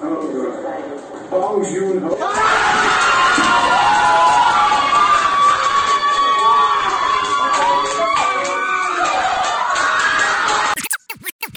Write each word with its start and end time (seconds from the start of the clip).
Bong. 0.00 0.40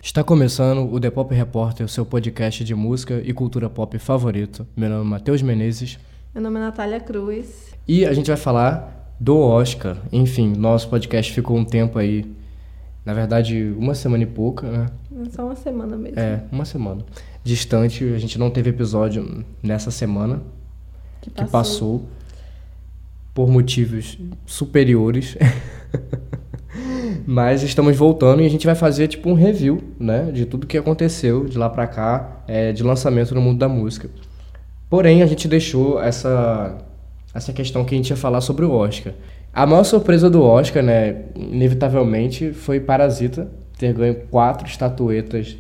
Está 0.02 0.24
começando 0.24 0.94
o 0.94 1.00
The 1.00 1.10
Pop 1.10 1.34
Repórter, 1.34 1.86
o 1.86 1.90
seu 1.90 2.06
podcast 2.06 2.64
de 2.64 2.76
música 2.76 3.22
e 3.24 3.34
cultura 3.34 3.70
pop 3.70 3.98
favorito. 3.98 4.68
Meu 4.76 4.90
nome 4.90 5.02
é 5.06 5.08
Matheus 5.08 5.42
Menezes 5.42 5.98
Meu 6.34 6.44
nome 6.44 6.60
é 6.60 6.64
Natália 6.64 7.00
Cruz. 7.00 7.74
e 7.88 8.06
a 8.06 8.14
gente 8.14 8.28
vai 8.28 8.38
falar 8.38 9.16
do 9.20 9.38
Oscar. 9.40 9.98
Enfim, 10.12 10.54
nosso 10.56 10.90
podcast 10.90 11.32
ficou 11.32 11.58
um 11.58 11.64
tempo 11.66 11.98
aí, 11.98 12.26
na 13.06 13.14
verdade, 13.14 13.74
uma 13.78 13.96
semana 13.96 14.24
e 14.24 14.28
pouca, 14.28 14.70
né? 14.70 14.86
É 15.26 15.30
só 15.30 15.46
uma 15.46 15.56
semana 15.56 15.96
mesmo. 15.98 16.20
É, 16.20 16.44
uma 16.52 16.66
semana. 16.66 17.04
Distante, 17.44 18.06
a 18.06 18.18
gente 18.18 18.40
não 18.40 18.50
teve 18.50 18.70
episódio 18.70 19.44
nessa 19.62 19.92
semana 19.92 20.42
que 21.22 21.30
que 21.30 21.46
passou 21.46 22.08
por 23.34 23.50
motivos 23.50 24.18
superiores. 24.46 25.38
Mas 27.28 27.64
estamos 27.64 27.96
voltando 27.96 28.42
e 28.42 28.46
a 28.46 28.50
gente 28.50 28.66
vai 28.66 28.76
fazer 28.76 29.08
tipo 29.08 29.30
um 29.30 29.34
review, 29.34 29.84
né, 30.00 30.32
de 30.32 30.46
tudo 30.46 30.66
que 30.66 30.78
aconteceu 30.78 31.46
de 31.46 31.58
lá 31.58 31.70
pra 31.70 31.86
cá, 31.88 32.44
é, 32.48 32.72
de 32.72 32.84
lançamento 32.84 33.36
no 33.36 33.42
mundo 33.42 33.60
da 33.60 33.70
música. 33.70 34.10
Porém, 34.90 35.22
a 35.22 35.26
gente 35.26 35.48
deixou 35.48 36.02
essa 36.02 36.78
essa 37.34 37.52
questão 37.52 37.84
que 37.84 37.96
a 37.96 37.98
gente 37.98 38.12
ia 38.12 38.16
falar 38.16 38.42
sobre 38.42 38.64
o 38.64 38.72
Oscar. 38.72 39.14
A 39.52 39.66
maior 39.66 39.84
surpresa 39.84 40.30
do 40.30 40.42
Oscar, 40.44 40.84
né, 40.84 41.24
inevitavelmente, 41.36 42.54
foi 42.54 42.80
Parasita 42.80 43.50
ter 43.78 43.94
ganho 43.94 44.16
quatro 44.30 44.68
estatuetas 44.68 45.58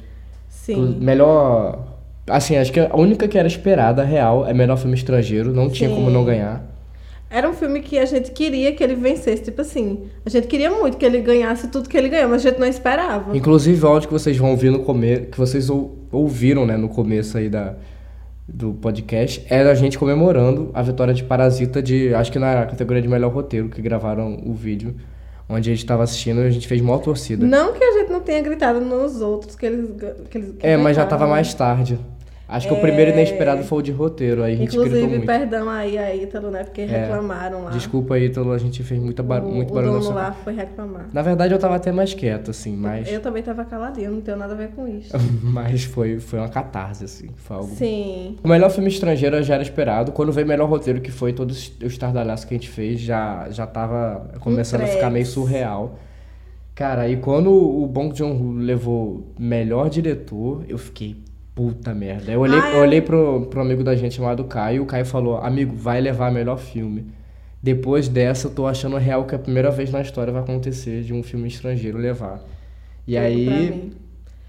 Sim. 0.63 0.97
Melhor. 1.01 1.79
Assim, 2.25 2.55
acho 2.55 2.71
que 2.71 2.79
a 2.79 2.95
única 2.95 3.27
que 3.27 3.37
era 3.37 3.45
esperada, 3.47 4.01
real, 4.01 4.47
é 4.47 4.53
melhor 4.53 4.77
filme 4.77 4.95
estrangeiro. 4.95 5.51
Não 5.53 5.69
tinha 5.69 5.89
Sim. 5.89 5.95
como 5.95 6.09
não 6.09 6.23
ganhar. 6.23 6.63
Era 7.29 7.49
um 7.49 7.53
filme 7.53 7.81
que 7.81 7.99
a 7.99 8.05
gente 8.05 8.31
queria 8.31 8.71
que 8.71 8.81
ele 8.81 8.95
vencesse. 8.95 9.43
Tipo 9.43 9.59
assim, 9.59 10.03
a 10.25 10.29
gente 10.29 10.47
queria 10.47 10.71
muito 10.71 10.95
que 10.95 11.05
ele 11.05 11.19
ganhasse 11.19 11.67
tudo 11.67 11.89
que 11.89 11.97
ele 11.97 12.07
ganhou, 12.07 12.29
mas 12.29 12.45
a 12.45 12.49
gente 12.49 12.59
não 12.59 12.67
esperava. 12.67 13.35
Inclusive, 13.35 13.83
o 13.83 13.87
áudio 13.89 14.07
que 14.07 14.13
vocês 14.13 14.37
vão 14.37 14.51
ouvir 14.51 14.69
no 14.71 14.79
começo. 14.79 15.23
Que 15.23 15.37
vocês 15.37 15.69
ou- 15.69 15.97
ouviram, 16.11 16.65
né, 16.65 16.77
no 16.77 16.87
começo 16.87 17.37
aí 17.37 17.49
da, 17.49 17.73
do 18.47 18.71
podcast, 18.73 19.45
era 19.49 19.69
a 19.71 19.75
gente 19.75 19.99
comemorando 19.99 20.69
a 20.73 20.81
vitória 20.81 21.13
de 21.13 21.23
Parasita 21.25 21.81
de. 21.83 22.13
Acho 22.15 22.31
que 22.31 22.39
na 22.39 22.65
categoria 22.67 23.01
de 23.01 23.07
melhor 23.09 23.33
roteiro, 23.33 23.67
que 23.67 23.81
gravaram 23.81 24.39
o 24.45 24.53
vídeo. 24.53 24.95
Onde 25.49 25.69
a 25.69 25.73
gente 25.73 25.85
tava 25.85 26.03
assistindo 26.03 26.39
a 26.41 26.49
gente 26.49 26.67
fez 26.67 26.81
maior 26.81 26.99
torcida. 26.99 27.45
Não 27.45 27.73
que 27.73 27.83
a 27.83 27.91
gente 27.99 28.11
não 28.11 28.21
tenha 28.21 28.41
gritado 28.41 28.79
nos 28.79 29.21
outros 29.21 29.55
que 29.55 29.65
eles. 29.65 29.89
Que 30.29 30.37
eles 30.37 30.55
que 30.57 30.65
é, 30.65 30.77
mas 30.77 30.95
já 30.95 31.03
ganharam. 31.03 31.09
tava 31.09 31.27
mais 31.27 31.53
tarde. 31.53 31.99
Acho 32.47 32.67
que 32.67 32.73
o 32.73 32.81
primeiro 32.81 33.11
inesperado 33.11 33.63
foi 33.63 33.79
o 33.79 33.81
de 33.81 33.91
roteiro, 33.91 34.43
aí 34.43 34.53
a 34.53 34.57
gente 34.57 34.75
Inclusive, 34.75 35.19
perdão 35.25 35.69
aí 35.69 35.97
a 35.97 36.13
Ítalo, 36.13 36.51
né? 36.51 36.63
Porque 36.63 36.83
reclamaram 36.83 37.63
lá. 37.63 37.71
Desculpa 37.71 38.15
aí, 38.15 38.25
Ítalo, 38.25 38.51
a 38.51 38.57
gente 38.57 38.83
fez 38.83 39.01
muita 39.01 39.23
bar... 39.23 39.43
o, 39.43 39.49
muito 39.49 39.71
o 39.71 39.73
barulho 39.73 39.93
na 39.93 39.99
dono 39.99 40.13
lá 40.13 40.31
foi 40.33 40.53
reclamar. 40.53 41.07
Na 41.11 41.21
verdade, 41.21 41.53
eu 41.53 41.59
tava 41.59 41.75
até 41.75 41.91
mais 41.91 42.13
quieto, 42.13 42.51
assim, 42.51 42.75
mas, 42.75 43.11
Eu 43.11 43.21
também 43.21 43.41
tava 43.41 43.63
caladinha, 43.63 44.09
não 44.09 44.21
tenho 44.21 44.37
nada 44.37 44.53
a 44.53 44.57
ver 44.57 44.69
com 44.69 44.87
isso. 44.87 45.15
mas 45.41 45.85
foi, 45.85 46.19
foi 46.19 46.39
uma 46.39 46.49
catarse, 46.49 47.05
assim. 47.05 47.29
Foi 47.37 47.57
algo... 47.57 47.75
Sim. 47.75 48.37
O 48.43 48.47
melhor 48.47 48.69
filme 48.69 48.89
estrangeiro 48.89 49.41
já 49.41 49.55
era 49.55 49.63
esperado. 49.63 50.11
Quando 50.11 50.31
veio 50.31 50.45
o 50.45 50.49
melhor 50.49 50.69
roteiro, 50.69 50.99
que 50.99 51.11
foi 51.11 51.31
todo 51.31 51.51
o 51.51 51.85
estardalhaço 51.87 52.45
que 52.45 52.53
a 52.53 52.57
gente 52.57 52.69
fez, 52.69 52.99
já, 52.99 53.47
já 53.49 53.65
tava 53.65 54.31
começando 54.41 54.81
a 54.81 54.87
ficar 54.87 55.09
meio 55.09 55.25
surreal. 55.25 55.97
Cara, 56.75 57.07
e 57.07 57.17
quando 57.17 57.51
o 57.51 57.85
Bong 57.85 58.15
Joon-ho 58.17 58.53
levou 58.53 59.31
melhor 59.37 59.89
diretor, 59.89 60.63
eu 60.67 60.77
fiquei, 60.79 61.22
puta 61.55 61.93
merda. 61.93 62.31
Eu 62.31 62.41
olhei, 62.41 62.59
Ah, 62.59 62.69
é? 62.73 62.75
eu 62.77 62.81
olhei 62.81 63.01
pro, 63.01 63.47
pro 63.47 63.61
amigo 63.61 63.83
da 63.83 63.95
gente 63.95 64.15
chamado 64.15 64.43
Caio, 64.45 64.77
e 64.77 64.79
o 64.79 64.85
Caio 64.85 65.05
falou, 65.05 65.37
amigo, 65.37 65.75
vai 65.75 66.01
levar 66.01 66.31
melhor 66.31 66.57
filme. 66.57 67.05
Depois 67.61 68.07
dessa, 68.09 68.47
eu 68.47 68.51
tô 68.51 68.67
achando 68.67 68.97
real 68.97 69.25
que 69.25 69.33
é 69.33 69.37
a 69.37 69.39
primeira 69.39 69.71
vez 69.71 69.89
na 69.91 70.01
história 70.01 70.33
vai 70.33 70.41
acontecer 70.41 71.01
de 71.03 71.13
um 71.13 71.23
filme 71.23 71.47
estrangeiro 71.47 71.97
levar. 71.97 72.43
E 73.07 73.17
aí. 73.17 73.93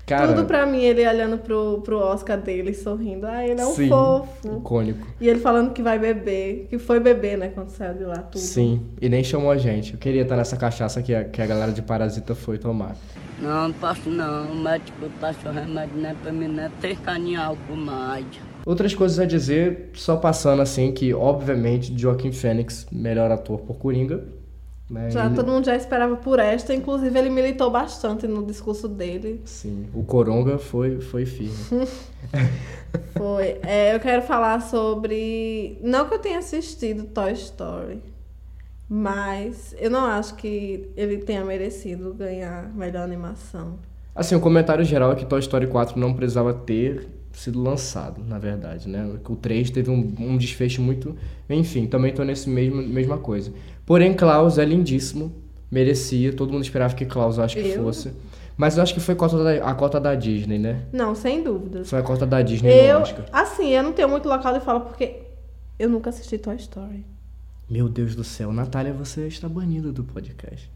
Cara... 0.06 0.28
Tudo 0.28 0.46
pra 0.46 0.66
mim, 0.66 0.82
ele 0.82 1.06
olhando 1.06 1.38
pro, 1.38 1.80
pro 1.82 1.98
Oscar 1.98 2.38
dele, 2.40 2.74
sorrindo. 2.74 3.26
Ah, 3.26 3.46
ele 3.46 3.60
é 3.60 3.66
um 3.66 3.72
sim, 3.72 3.88
fofo. 3.88 4.58
icônico. 4.58 5.06
E 5.20 5.28
ele 5.28 5.40
falando 5.40 5.72
que 5.72 5.82
vai 5.82 5.98
beber, 5.98 6.66
que 6.68 6.78
foi 6.78 7.00
beber, 7.00 7.38
né, 7.38 7.48
quando 7.48 7.70
saiu 7.70 7.94
de 7.94 8.04
lá, 8.04 8.18
tudo. 8.18 8.40
Sim, 8.40 8.82
e 9.00 9.08
nem 9.08 9.22
chamou 9.22 9.50
a 9.50 9.56
gente. 9.56 9.94
Eu 9.94 9.98
queria 9.98 10.22
estar 10.22 10.36
nessa 10.36 10.56
cachaça 10.56 11.02
que 11.02 11.14
a, 11.14 11.24
que 11.24 11.40
a 11.40 11.46
galera 11.46 11.72
de 11.72 11.82
Parasita 11.82 12.34
foi 12.34 12.58
tomar. 12.58 12.96
Não, 13.40 13.68
não 13.68 13.74
posso 13.74 14.08
não. 14.08 14.52
O 14.52 14.56
médico 14.56 15.08
passou 15.20 15.52
remédio 15.52 15.96
né, 15.96 16.14
pra 16.22 16.32
mim, 16.32 16.48
né? 16.48 16.70
Três 16.80 16.98
caninhas 17.00 17.42
álcool 17.42 17.76
mais. 17.76 18.24
Outras 18.64 18.94
coisas 18.94 19.18
a 19.18 19.26
dizer, 19.26 19.90
só 19.92 20.16
passando 20.16 20.62
assim, 20.62 20.92
que 20.92 21.12
obviamente 21.12 21.92
Joaquim 21.96 22.32
Fênix, 22.32 22.86
melhor 22.90 23.30
ator 23.30 23.60
por 23.60 23.76
Coringa. 23.76 24.24
Né? 24.90 25.10
Já, 25.10 25.26
Ele- 25.26 25.34
todo 25.34 25.50
mundo 25.50 25.64
já 25.64 25.74
esperava 25.74 26.14
por 26.16 26.38
esta, 26.38 26.74
inclusive 26.74 27.18
ele 27.18 27.30
militou 27.30 27.70
bastante 27.70 28.26
no 28.26 28.44
discurso 28.44 28.86
dele. 28.86 29.40
Sim, 29.44 29.86
o 29.94 30.02
Coronga 30.04 30.58
foi, 30.58 31.00
foi 31.00 31.24
firme. 31.24 31.54
Foi. 33.16 33.58
É, 33.62 33.94
eu 33.94 33.98
quero 34.00 34.22
falar 34.22 34.60
sobre. 34.60 35.78
Não 35.82 36.08
que 36.08 36.14
eu 36.14 36.18
tenha 36.18 36.38
assistido 36.38 37.04
Toy 37.04 37.32
Story, 37.32 38.00
mas 38.88 39.74
eu 39.78 39.90
não 39.90 40.04
acho 40.04 40.34
que 40.36 40.88
ele 40.96 41.18
tenha 41.18 41.44
merecido 41.44 42.14
ganhar 42.14 42.72
melhor 42.74 43.02
animação. 43.02 43.78
Assim, 44.14 44.34
o 44.36 44.40
comentário 44.40 44.84
geral 44.84 45.12
é 45.12 45.16
que 45.16 45.26
Toy 45.26 45.40
Story 45.40 45.66
4 45.66 45.98
não 45.98 46.14
precisava 46.14 46.54
ter 46.54 47.08
sido 47.32 47.60
lançado, 47.60 48.22
na 48.24 48.38
verdade, 48.38 48.88
né? 48.88 49.04
O 49.28 49.34
3 49.34 49.70
teve 49.70 49.90
um, 49.90 50.14
um 50.20 50.36
desfecho 50.36 50.80
muito... 50.80 51.16
Enfim, 51.50 51.86
também 51.86 52.14
tô 52.14 52.22
nesse 52.22 52.48
mesmo 52.48 52.80
mesma 52.80 53.18
coisa. 53.18 53.52
Porém, 53.86 54.14
Klaus 54.14 54.58
é 54.58 54.64
lindíssimo, 54.64 55.32
merecia, 55.70 56.32
todo 56.32 56.52
mundo 56.52 56.62
esperava 56.62 56.94
que 56.94 57.04
Klaus 57.04 57.38
acho 57.38 57.56
que 57.56 57.68
Eu? 57.70 57.82
fosse. 57.84 58.12
Mas 58.56 58.76
eu 58.76 58.82
acho 58.84 58.94
que 58.94 59.00
foi 59.00 59.14
cota 59.16 59.42
da- 59.42 59.68
a 59.68 59.74
cota 59.74 59.98
da 60.00 60.14
Disney, 60.14 60.58
né? 60.58 60.82
Não, 60.92 61.14
sem 61.14 61.42
dúvidas. 61.42 61.90
Foi 61.90 61.98
a 61.98 62.02
cota 62.02 62.24
da 62.24 62.40
Disney 62.40 62.70
Eu, 62.88 63.02
assim, 63.32 63.70
eu 63.70 63.82
não 63.82 63.92
tenho 63.92 64.08
muito 64.08 64.28
local 64.28 64.52
de 64.52 64.60
fala 64.60 64.78
porque 64.80 65.22
eu 65.78 65.88
nunca 65.88 66.10
assisti 66.10 66.38
Toy 66.38 66.54
Story. 66.56 67.04
Meu 67.68 67.88
Deus 67.88 68.14
do 68.14 68.22
céu, 68.22 68.52
Natália, 68.52 68.92
você 68.92 69.26
está 69.26 69.48
banida 69.48 69.90
do 69.90 70.04
podcast. 70.04 70.70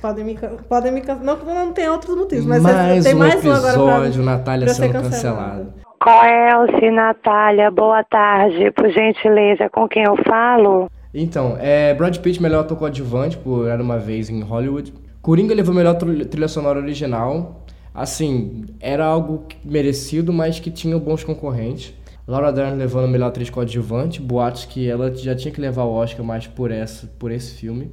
Podem 0.00 0.24
me, 0.24 0.38
podem 0.68 0.92
me 0.92 1.00
can- 1.00 1.16
não, 1.16 1.36
não 1.36 1.72
tem 1.72 1.88
outros 1.88 2.16
motivos, 2.16 2.46
mas 2.46 2.62
mais 2.62 3.04
tem 3.04 3.14
um 3.14 3.18
mais 3.18 3.44
um 3.44 3.50
agora 3.52 3.60
pra, 3.60 3.70
episódio, 3.98 4.22
Natália 4.22 4.64
pra 4.66 4.72
eu 4.72 4.76
sendo 4.76 4.92
cancelada. 5.02 5.74
Coelce, 6.00 6.90
Natália, 6.90 7.70
boa 7.70 8.02
tarde. 8.04 8.70
Por 8.70 8.88
gentileza, 8.90 9.68
com 9.68 9.88
quem 9.88 10.04
eu 10.04 10.16
falo? 10.24 10.88
Então, 11.12 11.56
é, 11.58 11.94
Brad 11.94 12.16
Pitt, 12.18 12.40
melhor 12.42 12.60
ator 12.60 12.76
coadjuvante 12.76 13.36
por 13.36 13.66
Era 13.68 13.82
Uma 13.82 13.98
Vez 13.98 14.28
em 14.28 14.40
Hollywood. 14.42 14.92
Coringa 15.22 15.54
levou 15.54 15.74
melhor 15.74 15.94
trilha 15.94 16.24
trilha 16.24 16.48
sonora 16.48 16.78
original. 16.78 17.64
Assim, 17.94 18.66
era 18.78 19.04
algo 19.04 19.44
que- 19.48 19.56
merecido, 19.64 20.32
mas 20.32 20.60
que 20.60 20.70
tinha 20.70 20.98
bons 20.98 21.24
concorrentes. 21.24 21.94
Laura 22.26 22.52
Dern 22.52 22.76
levando 22.76 23.08
melhor 23.08 23.28
atriz 23.28 23.48
coadjuvante. 23.50 24.20
Boatos 24.20 24.66
que 24.66 24.88
ela 24.88 25.12
já 25.14 25.34
tinha 25.34 25.52
que 25.52 25.60
levar 25.60 25.84
o 25.84 25.92
Oscar 25.92 26.24
mais 26.24 26.46
por, 26.46 26.70
essa, 26.70 27.06
por 27.18 27.32
esse 27.32 27.54
filme. 27.54 27.90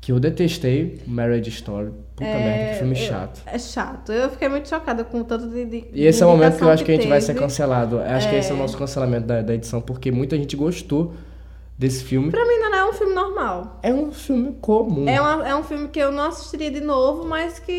Que 0.00 0.12
eu 0.12 0.20
detestei, 0.20 1.00
Marriage 1.06 1.48
Story. 1.50 1.90
Puta 2.14 2.24
merda, 2.30 2.72
que 2.74 2.78
filme 2.78 2.92
eu- 2.92 2.96
chato. 3.08 3.42
É 3.46 3.58
chato. 3.58 4.12
Eu 4.12 4.30
fiquei 4.30 4.48
muito 4.48 4.68
chocada 4.68 5.02
com 5.02 5.24
tanto 5.24 5.48
de, 5.48 5.64
de 5.64 5.84
E 5.92 6.06
esse 6.06 6.22
é 6.22 6.26
o 6.26 6.28
momento 6.30 6.56
que 6.58 6.62
eu 6.62 6.70
acho 6.70 6.84
que 6.84 6.92
a 6.92 6.94
gente 6.94 7.08
vai 7.08 7.20
ser 7.20 7.34
cancelado. 7.34 7.98
Acho 7.98 8.28
que 8.28 8.36
esse 8.36 8.50
é 8.52 8.54
o 8.54 8.58
nosso 8.58 8.76
cancelamento 8.78 9.26
da, 9.26 9.42
da 9.42 9.54
edição, 9.54 9.80
porque 9.80 10.12
muita 10.12 10.36
gente 10.36 10.54
gostou 10.54 11.14
desse 11.78 12.02
filme. 12.02 12.30
Pra 12.30 12.44
mim 12.44 12.58
não 12.58 12.74
é 12.74 12.90
um 12.90 12.92
filme 12.92 13.14
normal. 13.14 13.78
É 13.82 13.94
um 13.94 14.10
filme 14.10 14.56
comum. 14.60 15.08
É, 15.08 15.20
uma- 15.20 15.48
é 15.48 15.54
um 15.54 15.62
filme 15.62 15.86
que 15.88 16.00
eu 16.00 16.10
não 16.10 16.24
assistiria 16.24 16.70
de 16.72 16.80
novo, 16.80 17.24
mas 17.24 17.58
que 17.60 17.70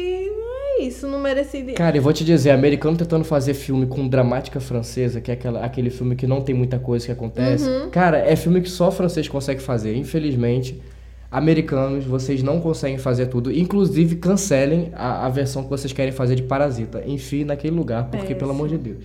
é 0.79 0.83
isso, 0.83 1.05
não 1.05 1.19
merecia. 1.19 1.73
Cara, 1.73 1.97
eu 1.97 2.01
vou 2.01 2.13
te 2.13 2.23
dizer, 2.23 2.51
americano 2.51 2.95
tentando 2.95 3.25
fazer 3.25 3.53
filme 3.53 3.85
com 3.85 4.07
dramática 4.07 4.59
francesa, 4.61 5.19
que 5.19 5.29
é 5.29 5.33
aquela, 5.33 5.65
aquele 5.65 5.89
filme 5.89 6.15
que 6.15 6.25
não 6.25 6.39
tem 6.41 6.55
muita 6.55 6.79
coisa 6.79 7.07
que 7.07 7.11
acontece. 7.11 7.67
Uhum. 7.69 7.89
Cara, 7.89 8.17
é 8.19 8.35
filme 8.37 8.61
que 8.61 8.69
só 8.69 8.89
francês 8.89 9.27
consegue 9.27 9.61
fazer. 9.61 9.93
Infelizmente, 9.97 10.81
americanos, 11.29 12.05
vocês 12.05 12.41
não 12.41 12.61
conseguem 12.61 12.97
fazer 12.97 13.25
tudo. 13.27 13.51
Inclusive, 13.51 14.15
cancelem 14.15 14.91
a, 14.95 15.25
a 15.25 15.29
versão 15.29 15.63
que 15.63 15.69
vocês 15.69 15.91
querem 15.91 16.11
fazer 16.13 16.35
de 16.35 16.43
Parasita. 16.43 17.03
Enfim, 17.05 17.43
naquele 17.43 17.75
lugar, 17.75 18.09
porque, 18.09 18.33
pelo 18.33 18.51
amor 18.51 18.69
de 18.69 18.77
Deus. 18.77 18.97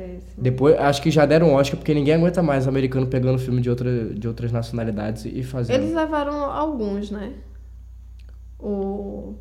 Péssimo. 0.00 0.22
Depois, 0.38 0.76
acho 0.78 1.02
que 1.02 1.10
já 1.10 1.26
deram 1.26 1.52
Oscar, 1.54 1.76
porque 1.78 1.92
ninguém 1.92 2.14
aguenta 2.14 2.42
mais 2.42 2.66
americano 2.66 3.06
pegando 3.06 3.38
filme 3.38 3.60
de, 3.60 3.68
outra, 3.68 4.06
de 4.14 4.26
outras 4.26 4.50
nacionalidades 4.50 5.24
e 5.26 5.42
fazendo. 5.42 5.76
Eles 5.82 5.94
levaram 5.94 6.44
alguns, 6.44 7.10
né? 7.10 7.32
O... 8.58 9.34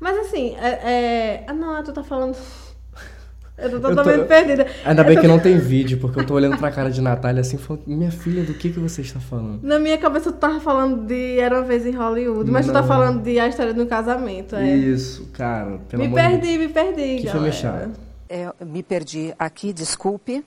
Mas 0.00 0.18
assim, 0.18 0.54
é, 0.56 0.68
é... 0.68 1.44
Ah, 1.46 1.52
não, 1.52 1.82
tu 1.82 1.92
tá 1.92 2.02
falando... 2.02 2.36
Eu 3.56 3.70
tô 3.70 3.78
tô- 3.80 3.88
totalmente 3.94 4.26
perdida. 4.26 4.66
Ainda 4.84 5.02
Eu 5.02 5.06
bem 5.06 5.14
tô- 5.14 5.20
que 5.20 5.28
não 5.28 5.38
tem 5.38 5.56
vídeo, 5.58 5.98
porque 5.98 6.18
eu 6.18 6.26
tô 6.26 6.34
olhando 6.34 6.58
pra 6.58 6.72
cara 6.72 6.90
de 6.90 7.00
Natália 7.00 7.40
assim, 7.40 7.56
falando, 7.56 7.84
minha 7.86 8.10
filha, 8.10 8.42
do 8.42 8.52
que 8.52 8.68
que 8.70 8.80
você 8.80 9.00
está 9.00 9.20
falando? 9.20 9.60
Na 9.62 9.78
minha 9.78 9.96
cabeça 9.96 10.32
tu 10.32 10.38
tava 10.38 10.58
falando 10.58 11.06
de 11.06 11.38
Era 11.38 11.58
Uma 11.60 11.64
Vez 11.64 11.86
em 11.86 11.92
Hollywood, 11.92 12.50
mas 12.50 12.66
tu 12.66 12.72
tá 12.72 12.80
Não. 12.80 12.88
falando 12.88 13.22
de 13.22 13.38
A 13.38 13.46
História 13.46 13.72
do 13.72 13.86
Casamento, 13.86 14.56
é. 14.56 14.74
Isso, 14.76 15.28
cara, 15.32 15.78
pelo 15.88 16.02
Me 16.02 16.08
amor 16.08 16.18
de 16.20 16.26
perdi, 16.40 16.58
me 16.58 16.68
perdi, 16.68 16.94
Que 17.18 17.26
galera. 17.26 17.30
filme 17.32 17.52
chato. 17.52 17.90
É, 18.28 18.52
me 18.64 18.82
perdi 18.82 19.34
aqui, 19.38 19.72
desculpe. 19.72 20.44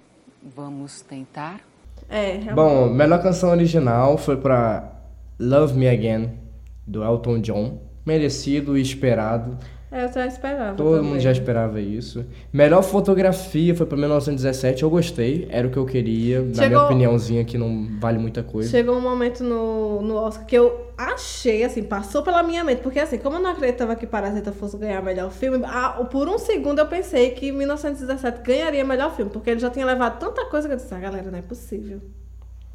Vamos 0.55 1.01
tentar? 1.01 1.61
É, 2.09 2.37
realmente. 2.37 2.53
Bom, 2.53 2.89
melhor 2.89 3.21
canção 3.21 3.49
original 3.49 4.17
foi 4.17 4.37
pra 4.37 4.91
Love 5.39 5.77
Me 5.77 5.87
Again, 5.87 6.37
do 6.85 7.03
Elton 7.03 7.39
John. 7.39 7.81
Merecido 8.05 8.77
e 8.77 8.81
esperado. 8.81 9.57
É, 9.89 10.03
eu 10.03 10.11
já 10.11 10.27
esperava. 10.27 10.75
Todo 10.75 10.95
também. 10.97 11.11
mundo 11.11 11.19
já 11.21 11.31
esperava 11.31 11.79
isso. 11.79 12.25
Melhor 12.51 12.81
fotografia 12.83 13.73
foi 13.73 13.85
pra 13.85 13.97
1917, 13.97 14.83
eu 14.83 14.89
gostei, 14.89 15.47
era 15.49 15.65
o 15.65 15.71
que 15.71 15.77
eu 15.77 15.85
queria. 15.85 16.39
Na 16.39 16.43
minha 16.45 16.55
Chegou- 16.55 16.83
opiniãozinha, 16.85 17.45
que 17.45 17.57
não 17.57 17.87
vale 17.99 18.19
muita 18.19 18.43
coisa. 18.43 18.69
Chegou 18.69 18.95
um 18.97 19.01
momento 19.01 19.43
no, 19.45 20.01
no 20.01 20.15
Oscar 20.15 20.45
que 20.45 20.55
eu 20.57 20.87
achei, 20.97 21.63
assim, 21.63 21.83
passou 21.83 22.21
pela 22.21 22.43
minha 22.43 22.63
mente. 22.65 22.81
Porque, 22.81 22.99
assim, 22.99 23.17
como 23.17 23.37
eu 23.37 23.41
não 23.41 23.51
acreditava 23.51 23.95
que 23.95 24.05
Parasita 24.05 24.51
fosse 24.51 24.75
ganhar 24.77 25.01
melhor 25.01 25.31
filme, 25.31 25.63
ah, 25.65 25.91
por 26.11 26.27
um 26.27 26.37
segundo 26.37 26.79
eu 26.79 26.87
pensei 26.87 27.31
que 27.31 27.49
1917 27.51 28.41
ganharia 28.41 28.83
melhor 28.83 29.15
filme. 29.15 29.31
Porque 29.31 29.49
ele 29.49 29.59
já 29.61 29.69
tinha 29.69 29.85
levado 29.85 30.19
tanta 30.19 30.45
coisa 30.47 30.67
que 30.67 30.73
eu 30.73 30.77
disse, 30.77 30.93
ah, 30.93 30.99
galera, 30.99 31.31
não 31.31 31.39
é 31.39 31.41
possível. 31.41 32.01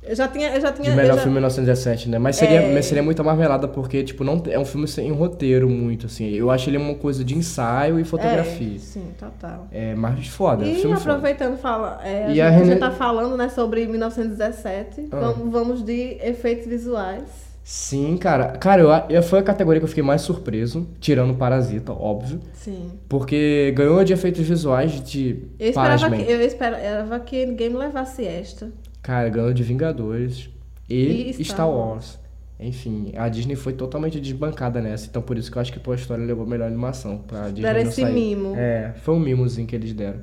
Eu 0.04 0.16
já 0.16 0.26
tinha. 0.26 0.48
Eu 0.54 0.60
já 0.60 0.72
tinha 0.72 0.90
De 0.90 0.96
melhor 0.96 1.14
já- 1.14 1.20
filme 1.22 1.34
1917, 1.34 2.08
né? 2.08 2.18
Mas 2.18 2.34
seria, 2.36 2.60
É. 2.62 2.74
mas 2.74 2.86
seria 2.86 3.02
muito 3.02 3.22
marmelada, 3.22 3.68
porque, 3.68 4.02
tipo, 4.02 4.24
não 4.24 4.42
é 4.50 4.58
um 4.58 4.64
filme 4.64 4.88
sem 4.88 5.10
roteiro 5.12 5.68
muito, 5.70 6.06
assim. 6.06 6.28
Eu 6.30 6.50
acho 6.50 6.68
ele 6.68 6.76
uma 6.76 6.94
coisa 6.96 7.22
de 7.24 7.36
ensaio 7.38 8.00
e 8.00 8.04
fotografia. 8.04 8.74
É, 8.76 8.78
sim, 8.78 9.04
total. 9.18 9.68
É, 9.70 9.94
mais 9.94 10.26
foda. 10.26 10.64
E 10.66 10.74
filme 10.74 10.96
foda. 10.96 11.12
aproveitando, 11.12 11.56
fala, 11.56 12.00
é, 12.04 12.24
a, 12.24 12.26
E 12.26 12.28
gente, 12.30 12.40
a 12.40 12.50
René- 12.50 12.76
tá 12.76 12.90
falando 12.90 13.36
né, 13.36 13.48
sobre 13.48 13.86
1917. 13.86 15.08
Ah. 15.12 15.20
Vamos, 15.20 15.52
vamos 15.52 15.84
de 15.84 16.16
efeitos 16.20 16.66
visuais. 16.66 17.52
Sim, 17.64 18.16
cara. 18.16 18.48
Cara, 18.58 18.82
eu, 18.82 18.88
eu- 19.16 19.22
foi 19.22 19.38
a 19.38 19.42
categoria 19.42 19.78
que 19.80 19.84
eu 19.84 19.88
fiquei 19.88 20.02
mais 20.02 20.22
surpreso, 20.22 20.88
tirando 20.98 21.32
Parasita, 21.34 21.92
óbvio. 21.92 22.40
Sim. 22.54 22.90
Porque 23.08 23.72
ganhou 23.76 24.02
de 24.02 24.12
efeitos 24.12 24.44
visuais 24.44 25.00
de. 25.00 25.44
Eu 25.60 25.68
esperava, 25.68 26.10
que, 26.10 26.22
eu 26.32 26.40
esperava 26.42 27.20
que 27.20 27.46
ninguém 27.46 27.68
levasse 27.68 28.26
esta. 28.26 28.68
Cara, 29.02 29.28
ganhou 29.28 29.52
de 29.52 29.62
Vingadores 29.62 30.48
e, 30.88 31.30
E 31.30 31.44
Star 31.44 31.44
Star 31.44 31.70
Wars. 31.70 32.18
Enfim, 32.60 33.12
a 33.16 33.28
Disney 33.28 33.56
foi 33.56 33.72
totalmente 33.72 34.20
desbancada 34.20 34.80
nessa, 34.80 35.08
então 35.08 35.20
por 35.20 35.36
isso 35.36 35.50
que 35.50 35.58
eu 35.58 35.62
acho 35.62 35.72
que 35.72 35.80
Toy 35.80 35.96
Story 35.96 36.24
levou 36.24 36.44
a 36.44 36.48
melhor 36.48 36.68
animação. 36.68 37.18
Pra 37.18 37.48
Disney 37.48 37.62
Deram 37.62 37.80
esse 37.80 38.02
sair. 38.02 38.14
mimo. 38.14 38.54
É, 38.56 38.94
foi 39.02 39.14
um 39.14 39.18
mimozinho 39.18 39.66
que 39.66 39.74
eles 39.74 39.92
deram. 39.92 40.20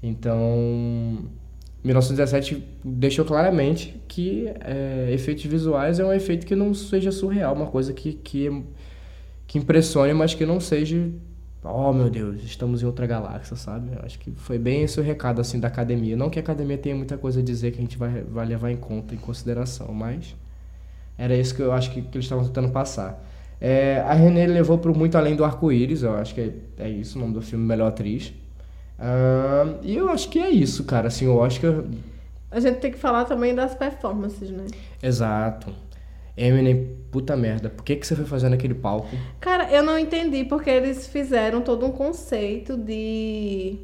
Então, 0.00 1.24
1917 1.82 2.64
deixou 2.84 3.24
claramente 3.24 4.00
que 4.06 4.46
é, 4.60 5.08
efeitos 5.12 5.44
visuais 5.44 5.98
é 5.98 6.04
um 6.04 6.12
efeito 6.12 6.46
que 6.46 6.54
não 6.54 6.72
seja 6.72 7.10
surreal, 7.10 7.54
uma 7.54 7.66
coisa 7.66 7.92
que, 7.92 8.12
que, 8.12 8.62
que 9.46 9.58
impressione, 9.58 10.14
mas 10.14 10.34
que 10.34 10.46
não 10.46 10.60
seja. 10.60 10.96
Oh 11.70 11.92
meu 11.92 12.08
Deus, 12.08 12.42
estamos 12.42 12.82
em 12.82 12.86
outra 12.86 13.06
galáxia, 13.06 13.54
sabe? 13.56 13.90
Eu 13.94 14.02
acho 14.02 14.18
que 14.18 14.30
foi 14.30 14.58
bem 14.58 14.82
esse 14.82 14.98
o 14.98 15.02
recado 15.02 15.40
assim 15.40 15.60
da 15.60 15.68
academia. 15.68 16.16
Não 16.16 16.30
que 16.30 16.38
a 16.38 16.42
academia 16.42 16.78
tenha 16.78 16.96
muita 16.96 17.18
coisa 17.18 17.40
a 17.40 17.42
dizer 17.42 17.72
que 17.72 17.78
a 17.78 17.82
gente 17.82 17.98
vai, 17.98 18.22
vai 18.22 18.46
levar 18.46 18.70
em 18.70 18.76
conta, 18.76 19.14
em 19.14 19.18
consideração, 19.18 19.92
mas 19.92 20.34
era 21.18 21.36
isso 21.36 21.54
que 21.54 21.60
eu 21.60 21.72
acho 21.72 21.90
que, 21.90 22.00
que 22.00 22.16
eles 22.16 22.24
estavam 22.24 22.44
tentando 22.46 22.70
passar. 22.70 23.22
É, 23.60 24.00
a 24.06 24.14
Renée 24.14 24.46
levou 24.46 24.78
para 24.78 24.92
muito 24.92 25.18
além 25.18 25.36
do 25.36 25.44
arco-íris, 25.44 26.02
eu 26.02 26.14
acho 26.16 26.34
que 26.34 26.40
é, 26.40 26.52
é 26.78 26.88
isso 26.88 27.18
o 27.18 27.20
nome 27.20 27.34
do 27.34 27.42
filme, 27.42 27.64
Melhor 27.66 27.88
Atriz. 27.88 28.32
Ah, 28.98 29.78
e 29.82 29.96
eu 29.96 30.08
acho 30.08 30.28
que 30.28 30.38
é 30.38 30.50
isso, 30.50 30.84
cara. 30.84 31.08
Assim, 31.08 31.26
o 31.26 31.36
Oscar. 31.36 31.84
A 32.50 32.60
gente 32.60 32.78
tem 32.78 32.90
que 32.90 32.98
falar 32.98 33.24
também 33.26 33.54
das 33.54 33.74
performances, 33.74 34.50
né? 34.50 34.66
Exato. 35.02 35.72
Eminem, 36.38 36.96
puta 37.10 37.36
merda. 37.36 37.68
Por 37.68 37.84
que, 37.84 37.96
que 37.96 38.06
você 38.06 38.14
foi 38.14 38.24
fazer 38.24 38.48
naquele 38.48 38.74
palco? 38.74 39.08
Cara, 39.40 39.70
eu 39.70 39.82
não 39.82 39.98
entendi 39.98 40.44
porque 40.44 40.70
eles 40.70 41.06
fizeram 41.06 41.60
todo 41.60 41.84
um 41.84 41.90
conceito 41.90 42.76
de 42.76 43.78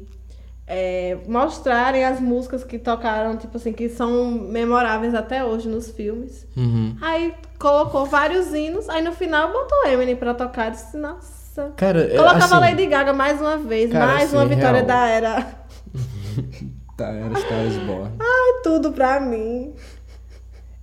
é, 0.67 1.17
mostrarem 1.27 2.03
as 2.05 2.19
músicas 2.19 2.63
que 2.63 2.79
tocaram, 2.79 3.37
tipo 3.37 3.57
assim, 3.57 3.73
que 3.73 3.89
são 3.89 4.31
memoráveis 4.31 5.13
até 5.13 5.43
hoje 5.43 5.67
nos 5.67 5.91
filmes. 5.91 6.47
Uhum. 6.55 6.95
Aí 7.01 7.33
colocou 7.59 8.05
vários 8.05 8.53
hinos, 8.53 8.89
aí 8.89 9.03
no 9.03 9.11
final 9.11 9.51
botou 9.51 9.85
Eminem 9.87 10.15
pra 10.15 10.33
tocar. 10.33 10.71
Disse, 10.71 10.97
nossa. 10.97 11.71
Cara, 11.77 12.01
é, 12.01 12.17
Colocava 12.17 12.57
assim, 12.57 12.59
Lady 12.59 12.85
Gaga 12.87 13.13
mais 13.13 13.39
uma 13.39 13.57
vez, 13.57 13.91
Cara, 13.91 14.05
mais 14.05 14.23
assim, 14.25 14.35
uma 14.35 14.45
vitória 14.45 14.83
real. 14.83 14.85
da 14.87 15.07
era. 15.07 15.65
Tá, 16.97 17.09
era 17.09 17.35
Star 17.35 17.65
is 17.65 17.75
Born. 17.79 18.15
Ai, 18.21 18.61
tudo 18.63 18.93
pra 18.93 19.19
mim. 19.19 19.73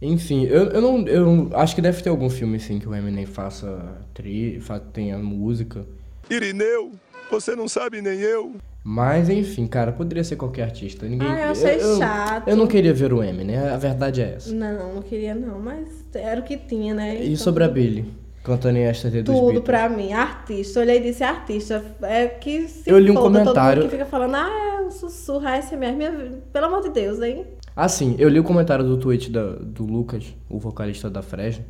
Enfim, 0.03 0.45
eu, 0.47 0.65
eu 0.71 0.81
não. 0.81 1.07
Eu 1.07 1.51
acho 1.55 1.75
que 1.77 1.81
deve 1.81 2.03
ter 2.03 2.09
algum 2.09 2.29
filme 2.29 2.57
assim 2.57 2.79
que 2.81 2.89
o 2.89 2.95
Eminem 2.95 3.25
faça 3.25 3.97
tri, 4.13 4.61
tenha 4.93 5.17
música. 5.19 5.87
Irineu, 6.29 6.91
você 7.31 7.55
não 7.55 7.69
sabe 7.69 8.03
nem 8.03 8.19
eu. 8.19 8.57
Mas 8.85 9.29
enfim, 9.29 9.67
cara, 9.69 9.93
poderia 9.93 10.25
ser 10.25 10.35
qualquer 10.35 10.65
artista. 10.65 11.07
Ninguém. 11.07 11.29
Ai, 11.29 11.45
eu 11.45 11.51
achei 11.51 11.77
eu, 11.77 11.99
chato. 11.99 12.49
Eu 12.49 12.57
não 12.57 12.67
queria 12.67 12.93
ver 12.93 13.13
o 13.13 13.23
Eminem, 13.23 13.57
a 13.57 13.77
verdade 13.77 14.21
é 14.21 14.35
essa. 14.35 14.53
Não, 14.53 14.95
não 14.95 15.03
queria 15.03 15.37
não, 15.37 15.61
mas 15.61 15.87
era 16.13 16.41
o 16.41 16.43
que 16.43 16.57
tinha, 16.57 16.93
né? 16.93 17.23
E 17.23 17.27
Então, 17.27 17.37
sobre 17.37 17.63
a 17.63 17.69
Billy? 17.69 18.22
Cantando 18.43 18.77
em 18.79 18.83
Yesterday 18.83 19.23
dos 19.23 19.35
Tudo 19.35 19.47
Beatles. 19.53 19.65
pra 19.65 19.89
mim, 19.89 20.13
artista. 20.13 20.81
Olhei 20.81 20.99
e 20.99 21.01
disse 21.03 21.23
artista. 21.23 21.85
É 22.03 22.27
que 22.27 22.67
se 22.69 22.91
Eu 22.91 22.99
li 22.99 23.11
um 23.11 23.15
foda 23.15 23.25
todo 23.25 23.33
mundo 23.35 23.45
comentário- 23.45 23.83
que 23.85 23.89
fica 23.91 24.05
falando, 24.07 24.35
ah, 24.35 24.79
é 24.79 24.81
um 24.87 24.91
sussurro, 24.91 25.47
ASMR. 25.47 25.93
Minha... 25.95 26.13
Pelo 26.53 26.67
amor 26.67 26.83
de 26.83 26.91
Deus, 26.91 27.21
hein? 27.23 27.47
Assim, 27.77 28.17
eu 28.19 28.29
li 28.29 28.41
o 28.41 28.45
comentário 28.45 28.85
do 28.85 28.97
tweet 28.97 29.31
da- 29.31 29.55
do 29.55 29.85
Lucas, 29.85 30.35
o 30.49 30.59
vocalista 30.59 31.09
da 31.09 31.23
Fresno, 31.23 31.65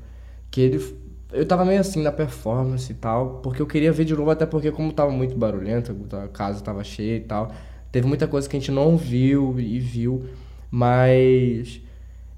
que 0.50 0.60
ele. 0.60 1.02
Eu 1.32 1.46
tava 1.46 1.64
meio 1.64 1.80
assim 1.80 2.02
na 2.02 2.10
performance 2.12 2.90
e 2.90 2.94
tal, 2.94 3.40
porque 3.42 3.60
eu 3.62 3.66
queria 3.66 3.90
ver 3.92 4.04
de 4.04 4.14
novo, 4.14 4.30
até 4.30 4.44
porque, 4.44 4.70
como 4.70 4.92
tava 4.92 5.10
muito 5.10 5.34
barulhento, 5.36 5.94
a 6.12 6.28
casa 6.28 6.62
tava 6.62 6.82
cheia 6.84 7.16
e 7.16 7.20
tal, 7.20 7.50
teve 7.90 8.06
muita 8.06 8.26
coisa 8.26 8.48
que 8.48 8.56
a 8.56 8.60
gente 8.60 8.70
não 8.70 8.96
viu 8.96 9.54
e 9.58 9.78
viu, 9.78 10.24
mas. 10.70 11.80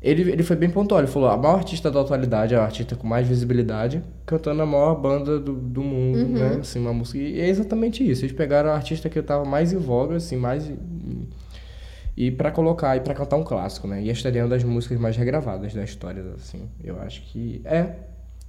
Ele, 0.05 0.31
ele 0.33 0.43
foi 0.43 0.55
bem 0.55 0.69
pontual, 0.69 1.01
ele 1.01 1.07
falou: 1.09 1.29
a 1.31 1.37
maior 1.37 1.57
artista 1.57 1.91
da 1.91 2.01
atualidade, 2.01 2.55
a 2.55 2.63
artista 2.63 2.95
com 2.95 3.07
mais 3.07 3.27
visibilidade, 3.27 4.03
cantando 4.27 4.61
a 4.63 4.67
maior 4.67 4.95
banda 4.97 5.39
do, 5.41 5.55
do 5.55 5.83
mundo, 5.83 6.19
né? 6.29 6.59
Assim, 6.61 6.79
uma 6.79 6.93
música. 6.93 7.19
E 7.19 7.41
é 7.41 7.49
exatamente 7.49 8.09
isso. 8.09 8.23
Eles 8.25 8.37
pegaram 8.37 8.69
a 8.71 8.75
artista 8.75 9.09
que 9.09 9.21
tava 9.23 9.45
mais 9.47 9.73
em 9.73 9.79
voga, 9.79 10.17
assim, 10.17 10.37
mais. 10.37 10.71
E 12.17 12.31
pra 12.31 12.51
colocar, 12.51 12.97
e 12.97 13.01
pra 13.01 13.15
cantar 13.15 13.37
um 13.37 13.43
clássico, 13.43 13.89
né? 13.89 14.03
E 14.03 14.11
esta 14.11 14.29
é 14.29 14.43
uma 14.43 14.49
das 14.51 14.63
músicas 14.63 14.99
mais 15.01 15.17
regravadas 15.17 15.75
da 15.75 15.83
história, 15.83 16.23
assim. 16.37 16.69
Eu 16.83 17.01
acho 17.01 17.23
que 17.23 17.61
é. 17.65 17.95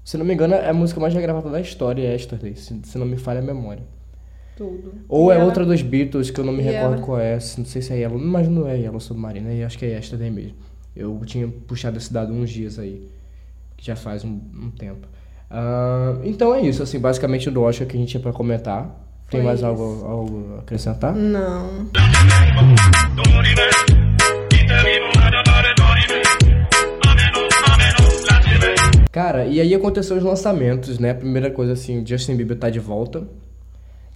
Se 0.04 0.18
não 0.18 0.26
me 0.26 0.34
engano, 0.36 0.54
é 0.54 0.70
a 0.70 0.74
música 0.74 1.00
mais 1.00 1.14
regravada 1.16 1.50
da 1.50 1.60
história, 1.60 2.04
é 2.04 2.12
Yesterday, 2.12 2.56
se, 2.56 2.80
se 2.84 2.98
não 2.98 3.08
me 3.08 3.18
falha 3.18 3.40
a 3.40 3.42
memória. 3.44 3.82
Tudo. 4.56 4.94
Ou 5.10 5.32
E 5.32 5.34
é 5.34 5.38
ela- 5.38 5.46
outra 5.46 5.66
dos 5.66 5.82
Beatles, 5.82 6.30
que 6.30 6.40
eu 6.40 6.46
não 6.46 6.54
me 6.54 6.60
E 6.60 6.66
recordo 6.66 6.94
ela- 6.96 7.02
qual 7.04 7.20
é, 7.20 7.34
não 7.58 7.66
sei 7.66 7.82
se 7.82 7.92
é 7.92 7.98
Yellow, 7.98 8.20
mas 8.20 8.48
não 8.48 8.68
é 8.68 8.78
Yellow 8.78 9.00
Submarina, 9.00 9.52
eu 9.52 9.66
acho 9.66 9.78
que 9.80 9.86
é 9.86 9.90
Yesterday 9.96 10.30
mesmo. 10.30 10.56
Eu 10.96 11.22
tinha 11.26 11.48
puxado 11.48 11.98
esse 11.98 12.12
dado 12.12 12.32
uns 12.32 12.50
dias 12.50 12.80
aí, 12.80 13.10
que 13.76 13.86
já 13.86 13.96
faz 13.96 14.24
um, 14.24 14.40
um 14.54 14.72
tempo. 14.72 15.08
Ah, 15.50 16.18
então 16.24 16.54
é 16.54 16.62
isso, 16.62 16.82
assim, 16.82 17.00
basicamente 17.00 17.50
do 17.52 17.62
Oscar 17.62 17.88
que 17.88 17.96
a 17.96 18.00
gente 18.00 18.10
tinha 18.10 18.22
pra 18.22 18.32
comentar. 18.32 18.84
Tem 19.30 19.42
Foi 19.42 19.42
mais 19.42 19.60
isso. 19.60 19.66
algo, 19.68 20.06
algo 20.06 20.56
a 20.56 20.60
acrescentar? 20.60 21.16
Não. 21.16 21.90
Cara, 29.12 29.46
e 29.46 29.62
aí 29.62 29.74
aconteceu 29.74 30.18
os 30.18 30.24
lançamentos, 30.24 31.00
né? 31.00 31.14
Primeira 31.14 31.50
coisa 31.50 31.74
assim, 31.74 32.06
Justin 32.06 32.36
Bieber 32.36 32.58
tá 32.58 32.70
de 32.70 32.80
volta. 32.80 33.26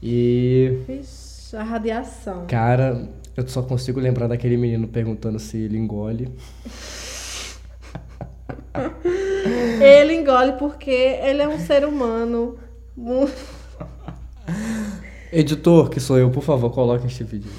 E. 0.04 0.78
Vixe, 0.88 1.29
a 1.56 1.63
radiação. 1.63 2.46
Cara, 2.48 3.10
eu 3.36 3.48
só 3.48 3.62
consigo 3.62 4.00
lembrar 4.00 4.27
daquele 4.27 4.58
menino 4.58 4.88
perguntando 4.88 5.39
se 5.39 5.58
ele 5.58 5.77
engole. 5.77 6.29
Ele 9.82 10.13
engole 10.13 10.53
porque 10.53 10.91
ele 10.91 11.41
é 11.41 11.48
um 11.48 11.60
ser 11.60 11.86
humano. 11.86 12.58
Editor, 15.32 15.89
que 15.89 16.00
sou 16.00 16.18
eu, 16.18 16.29
por 16.29 16.44
favor, 16.44 16.72
coloque 16.72 17.08
este 17.08 17.24
vídeo. 17.24 17.51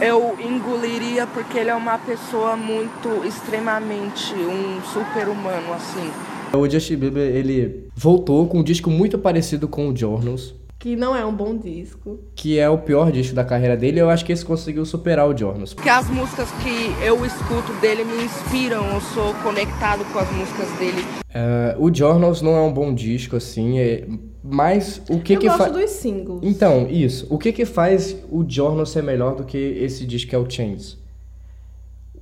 Eu 0.00 0.36
engoliria 0.40 1.26
porque 1.26 1.58
ele 1.58 1.70
é 1.70 1.74
uma 1.74 1.98
pessoa 1.98 2.56
muito 2.56 3.24
extremamente 3.24 4.34
um 4.34 4.80
super-humano, 4.82 5.72
assim. 5.74 6.10
O 6.52 6.68
Justin 6.68 6.96
Bieber, 6.96 7.36
ele 7.36 7.88
voltou 7.94 8.46
com 8.48 8.60
um 8.60 8.62
disco 8.62 8.88
muito 8.90 9.18
parecido 9.18 9.68
com 9.68 9.88
o 9.88 9.96
Journals, 9.96 10.54
Que 10.78 10.94
não 10.94 11.14
é 11.16 11.24
um 11.26 11.34
bom 11.34 11.56
disco. 11.56 12.20
que 12.36 12.56
é 12.56 12.68
o 12.70 12.78
pior 12.78 13.10
disco 13.10 13.34
da 13.34 13.44
carreira 13.44 13.76
dele. 13.76 14.00
Eu 14.00 14.08
acho 14.08 14.24
que 14.24 14.32
esse 14.32 14.44
conseguiu 14.44 14.84
superar 14.84 15.28
o 15.28 15.36
Journals. 15.36 15.74
Porque 15.74 15.88
as 15.88 16.08
músicas 16.08 16.48
que 16.62 17.04
eu 17.04 17.24
escuto 17.26 17.72
dele 17.80 18.04
me 18.04 18.22
inspiram, 18.22 18.86
eu 18.94 19.00
sou 19.00 19.34
conectado 19.42 20.04
com 20.12 20.18
as 20.20 20.30
músicas 20.30 20.70
dele. 20.78 21.04
É, 21.34 21.74
o 21.78 21.92
Journals 21.92 22.40
não 22.42 22.54
é 22.56 22.60
um 22.60 22.72
bom 22.72 22.94
disco, 22.94 23.34
assim, 23.34 23.78
é- 23.80 24.06
mas 24.42 25.02
o 25.10 25.18
que 25.20 25.34
eu 25.34 25.40
que 25.40 25.48
gosto 25.48 25.58
faz... 25.58 25.72
dos 25.72 25.90
singles. 25.90 26.40
Então, 26.44 26.86
isso. 26.88 27.26
O 27.28 27.38
que 27.38 27.52
que 27.52 27.64
faz 27.64 28.16
o 28.30 28.44
Journal 28.48 28.86
ser 28.86 29.02
melhor 29.02 29.34
do 29.34 29.42
que 29.44 29.58
esse 29.58 30.06
disco 30.06 30.30
que 30.30 30.36
é 30.36 30.38
o 30.38 30.48
Chains? 30.48 30.96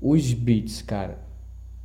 Os 0.01 0.33
beats, 0.33 0.81
cara. 0.81 1.26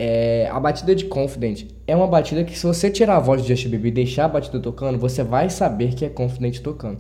É, 0.04 0.50
a 0.52 0.60
batida 0.60 0.96
de 0.96 1.06
Confident 1.06 1.66
é 1.86 1.96
uma 1.96 2.08
batida 2.08 2.44
que 2.44 2.58
se 2.58 2.66
você 2.66 2.90
tirar 2.90 3.18
a 3.18 3.20
voz 3.20 3.44
de 3.44 3.50
Justin 3.50 3.70
Bieber 3.70 3.92
e 3.92 3.94
deixar 3.94 4.26
a 4.26 4.28
batida 4.28 4.60
tocando, 4.60 4.98
você 4.98 5.22
vai 5.22 5.48
saber 5.48 5.94
que 5.94 6.04
é 6.04 6.10
Confident 6.10 6.58
tocando. 6.58 6.98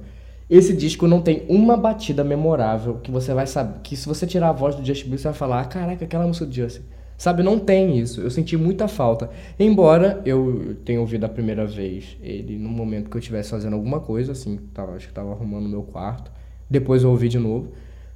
Esse 0.48 0.72
disco 0.72 1.08
não 1.08 1.20
tem 1.20 1.42
uma 1.50 1.76
batida 1.76 2.24
memorável 2.24 3.00
que 3.02 3.10
você 3.10 3.34
vai 3.34 3.48
saber. 3.48 3.80
Que 3.82 3.96
se 3.96 4.08
você 4.08 4.28
tirar 4.28 4.50
a 4.50 4.52
voz 4.52 4.76
do 4.76 4.86
Justin 4.86 5.06
Bieber, 5.06 5.18
você 5.18 5.30
vai 5.30 5.34
falar: 5.34 5.62
ah, 5.62 5.66
caraca, 5.66 6.06
aquela 6.06 6.28
música 6.28 6.46
do 6.46 6.54
Justin. 6.54 6.84
Sabe, 7.18 7.42
não 7.42 7.58
tem 7.58 7.98
isso. 7.98 8.22
Eu 8.22 8.30
senti 8.30 8.56
muita 8.56 8.88
falta. 8.88 9.32
Embora 9.60 10.22
eu 10.24 10.76
tenha 10.86 11.02
ouvido 11.02 11.24
a 11.24 11.30
primeira 11.30 11.66
vez 11.66 12.16
ele 12.22 12.56
no 12.60 12.70
momento 12.70 13.10
que 13.10 13.18
eu 13.18 13.20
estivesse 13.20 13.50
fazendo 13.50 13.74
alguma 13.74 14.00
coisa, 14.00 14.34
assim, 14.34 14.60
tava, 14.76 14.92
acho 14.94 15.08
que 15.08 15.14
tava 15.14 15.32
arrumando 15.32 15.68
meu 15.68 15.82
quarto. 15.82 16.32
Depois 16.70 17.02
eu 17.02 17.10
ouvi 17.10 17.30
de 17.30 17.40
novo. 17.40 17.72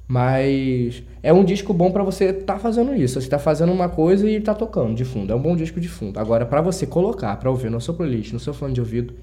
Mas 0.08 1.02
é 1.22 1.32
um 1.32 1.44
disco 1.44 1.72
bom 1.72 1.90
pra 1.90 2.04
você 2.04 2.32
tá 2.32 2.58
fazendo 2.58 2.94
isso. 2.94 3.20
Você 3.20 3.28
tá 3.28 3.38
fazendo 3.38 3.72
uma 3.72 3.88
coisa 3.88 4.28
e 4.30 4.40
tá 4.40 4.54
tocando 4.54 4.94
de 4.94 5.04
fundo. 5.04 5.32
É 5.32 5.36
um 5.36 5.42
bom 5.42 5.56
disco 5.56 5.80
de 5.80 5.88
fundo. 5.88 6.18
Agora, 6.18 6.46
pra 6.46 6.60
você 6.60 6.86
colocar, 6.86 7.36
pra 7.36 7.50
ouvir 7.50 7.70
no 7.70 7.80
seu 7.80 7.94
playlist, 7.94 8.32
no 8.32 8.38
seu 8.38 8.54
fone 8.54 8.72
de 8.72 8.80
ouvido, 8.80 9.14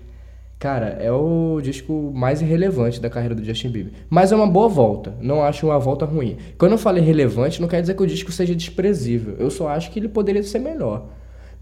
cara, 0.60 0.88
é 1.00 1.12
o 1.12 1.62
disco 1.62 2.12
mais 2.14 2.42
irrelevante 2.42 3.00
da 3.00 3.10
carreira 3.10 3.36
do 3.36 3.44
Justin 3.44 3.70
Bieber. 3.70 3.94
Mas 4.10 4.32
é 4.32 4.36
uma 4.36 4.48
boa 4.48 4.68
volta. 4.68 5.16
Não 5.22 5.42
acho 5.42 5.66
uma 5.68 5.80
volta 5.80 6.06
ruim. 6.06 6.38
Quando 6.58 6.74
eu 6.74 6.78
falei 6.78 7.04
relevante, 7.04 7.62
não 7.62 7.68
quer 7.70 7.80
dizer 7.80 7.96
que 7.96 8.04
o 8.04 8.08
disco 8.08 8.32
seja 8.32 8.54
desprezível. 8.54 9.36
Eu 9.40 9.50
só 9.50 9.70
acho 9.70 9.90
que 9.92 10.00
ele 10.00 10.10
poderia 10.10 10.44
ser 10.44 10.60
melhor. 10.60 11.08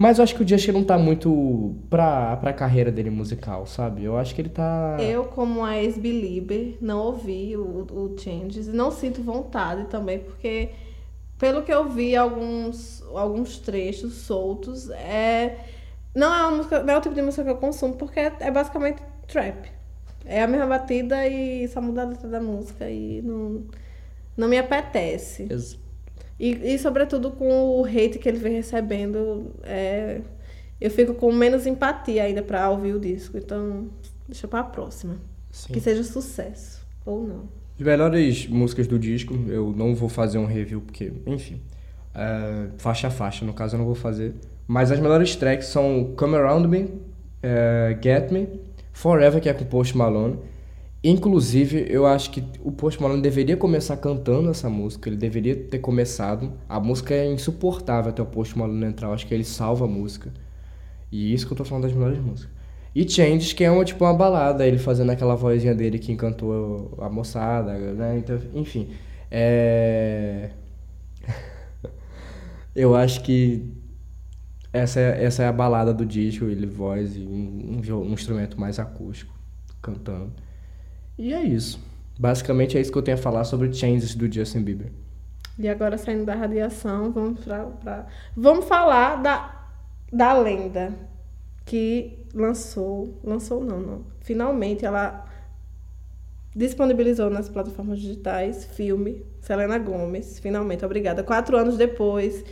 Mas 0.02 0.18
eu 0.18 0.24
acho 0.24 0.34
que 0.34 0.42
o 0.44 0.48
Justin 0.48 0.72
não 0.72 0.84
tá 0.84 0.98
muito 0.98 1.76
pra, 1.88 2.36
pra 2.38 2.52
carreira 2.52 2.92
dele 2.92 3.12
musical, 3.12 3.68
sabe? 3.68 4.04
Eu 4.04 4.18
acho 4.18 4.34
que 4.34 4.42
ele 4.42 4.50
tá. 4.50 4.98
Eu, 5.00 5.26
como 5.26 5.64
a 5.64 5.78
ex-belieber, 5.78 6.76
não 6.82 7.02
ouvi 7.06 7.56
o, 7.56 7.86
o 7.88 8.16
Changes 8.18 8.66
e 8.68 8.72
não 8.72 8.90
sinto 8.90 9.22
vontade 9.22 9.86
também, 9.86 10.18
porque 10.18 10.70
pelo 11.38 11.62
que 11.62 11.72
eu 11.72 11.88
vi 11.88 12.16
alguns, 12.16 13.04
alguns 13.14 13.60
trechos 13.60 14.14
soltos, 14.14 14.90
é. 14.90 15.60
Não 16.16 16.34
é, 16.34 16.48
uma 16.48 16.58
música, 16.58 16.82
não 16.82 16.96
é 16.96 16.98
o 16.98 17.02
tipo 17.02 17.14
de 17.14 17.22
música 17.22 17.44
que 17.44 17.52
eu 17.52 17.58
consumo, 17.58 17.94
porque 17.94 18.20
é, 18.22 18.34
é 18.40 18.50
basicamente 18.50 19.04
trap. 19.28 19.70
É 20.26 20.42
a 20.42 20.48
mesma 20.48 20.66
batida 20.66 21.28
e 21.28 21.68
só 21.68 21.80
muda 21.80 22.02
a 22.02 22.06
letra 22.06 22.28
da 22.28 22.42
música 22.42 22.90
e 22.90 23.22
não, 23.22 23.66
não 24.36 24.48
me 24.48 24.58
apetece. 24.58 25.48
Ex- 25.48 25.78
E, 26.42 26.74
e 26.74 26.80
sobretudo 26.80 27.30
com 27.30 27.80
o 27.80 27.86
hate 27.86 28.18
que 28.18 28.28
ele 28.28 28.40
vem 28.40 28.54
recebendo, 28.54 29.52
é, 29.62 30.22
eu 30.82 30.90
fico 30.90 31.14
com 31.14 31.32
menos 31.32 31.68
empatia 31.68 32.24
ainda 32.24 32.42
pra 32.42 32.68
ouvir 32.68 32.96
o 32.96 33.00
disco. 33.00 33.38
Então, 33.38 33.90
deixa 34.28 34.48
pra 34.48 34.64
próxima. 34.64 35.18
Sim. 35.52 35.74
Que 35.74 35.80
seja 35.80 36.04
sucesso. 36.04 36.82
Ou 37.06 37.28
não. 37.28 37.44
As 37.80 37.86
melhores 37.86 38.48
músicas 38.48 38.88
do 38.88 38.98
disco, 38.98 39.36
eu 39.50 39.72
não 39.78 39.94
vou 39.94 40.10
fazer 40.10 40.40
um 40.40 40.48
review, 40.48 40.82
porque, 40.82 41.14
enfim. 41.28 41.62
é, 42.16 42.70
faixa 42.80 43.10
a 43.10 43.12
faixa, 43.12 43.46
no 43.46 43.54
caso 43.54 43.76
eu 43.76 43.78
não 43.78 43.86
vou 43.86 43.94
fazer. 43.94 44.34
Mas 44.68 44.92
as 44.92 45.00
melhores 45.00 45.36
tracks 45.36 45.68
são 45.68 46.16
Come 46.18 46.36
Around 46.38 46.68
Me, 46.68 46.90
é, 47.44 47.96
Get 48.02 48.32
Me, 48.32 48.48
Forever, 48.92 49.40
que 49.40 49.48
é 49.48 49.54
com 49.54 49.66
Post 49.66 49.96
Malone. 49.96 50.40
Inclusive, 51.04 51.88
eu 51.90 52.06
acho 52.06 52.30
que 52.30 52.44
o 52.64 52.72
Post 52.72 53.02
Malone 53.02 53.24
deveria 53.24 53.58
começar 53.58 53.98
cantando 53.98 54.52
essa 54.52 54.70
música, 54.70 55.10
ele 55.10 55.18
deveria 55.18 55.56
ter 55.56 55.80
começado. 55.80 56.54
A 56.70 56.80
música 56.80 57.16
é 57.16 57.26
insuportável 57.26 58.12
até 58.12 58.22
o 58.22 58.26
Post 58.26 58.58
Malone 58.58 58.86
entrar, 58.86 59.08
eu 59.08 59.14
acho 59.14 59.26
que 59.26 59.34
ele 59.34 59.44
salva 59.44 59.86
a 59.86 59.88
música. 59.88 60.32
E 61.12 61.34
isso 61.34 61.48
que 61.48 61.54
eu 61.54 61.58
tô 61.58 61.66
falando 61.66 61.84
das 61.84 61.94
melhores 61.94 62.20
músicas. 62.20 62.52
E 62.94 63.08
Changes, 63.10 63.54
que 63.54 63.64
é 63.64 63.72
uma, 63.72 63.84
tipo 63.84 64.04
uma 64.04 64.14
balada, 64.14 64.68
ele 64.68 64.78
fazendo 64.78 65.10
aquela 65.12 65.36
vozinha 65.36 65.74
dele 65.74 65.98
que 65.98 66.12
encantou 66.12 66.94
a 67.00 67.10
moçada, 67.10 67.74
né? 67.74 68.20
Então, 68.20 68.40
enfim. 68.54 68.90
É... 69.32 70.52
eu 72.76 72.96
acho 72.96 73.24
que 73.24 73.74
essa 74.74 75.00
é, 75.00 75.24
essa 75.24 75.44
é 75.44 75.48
a 75.48 75.52
balada 75.52 75.94
do 75.94 76.06
disco, 76.06 76.46
ele 76.46 76.68
voz 76.68 77.16
e 77.16 77.22
um, 77.22 77.82
um, 77.82 78.02
um 78.02 78.14
instrumento 78.14 78.60
mais 78.60 78.78
acústico, 78.78 79.34
cantando. 79.82 80.32
E 81.18 81.34
é 81.34 81.44
isso. 81.44 81.80
Basicamente 82.20 82.78
é 82.78 82.82
isso 82.82 82.92
que 82.92 82.98
eu 82.98 83.02
tenho 83.02 83.18
a 83.18 83.22
falar 83.22 83.44
sobre 83.44 83.72
Changes 83.74 84.16
do 84.16 84.32
Justin 84.32 84.62
Bieber. 84.62 84.92
E 85.58 85.68
agora, 85.68 85.98
saindo 85.98 86.26
da 86.26 86.36
radiação, 86.36 87.12
vamos 87.12 87.40
pra. 87.42 87.66
pra- 87.66 88.06
Vamos 88.36 88.66
falar 88.66 89.22
da, 89.22 89.66
da 90.12 90.34
lenda 90.34 90.94
que 91.66 92.26
lançou. 92.34 93.20
Lançou 93.24 93.64
não, 93.64 93.80
não. 93.80 94.02
Finalmente 94.22 94.86
ela 94.86 95.26
disponibilizou 96.56 97.30
nas 97.30 97.48
plataformas 97.50 98.00
digitais 98.00 98.66
filme 98.66 99.24
Selena 99.42 99.78
Gomes. 99.78 100.40
Finalmente, 100.40 100.84
obrigada. 100.86 101.24
Quatro 101.24 101.58
anos 101.58 101.78
depois 101.78 102.44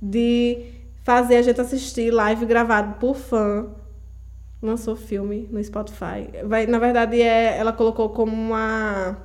de 0.00 0.72
fazer 1.02 1.36
a 1.36 1.42
gente 1.42 1.60
assistir 1.60 2.10
live 2.10 2.44
gravado 2.46 2.98
por 2.98 3.16
fã. 3.16 3.68
Lançou 4.62 4.96
filme 4.96 5.48
no 5.50 5.62
Spotify. 5.62 6.28
Vai, 6.44 6.66
na 6.66 6.78
verdade, 6.78 7.20
é, 7.20 7.56
ela 7.58 7.72
colocou 7.72 8.08
como 8.10 8.32
uma 8.32 9.16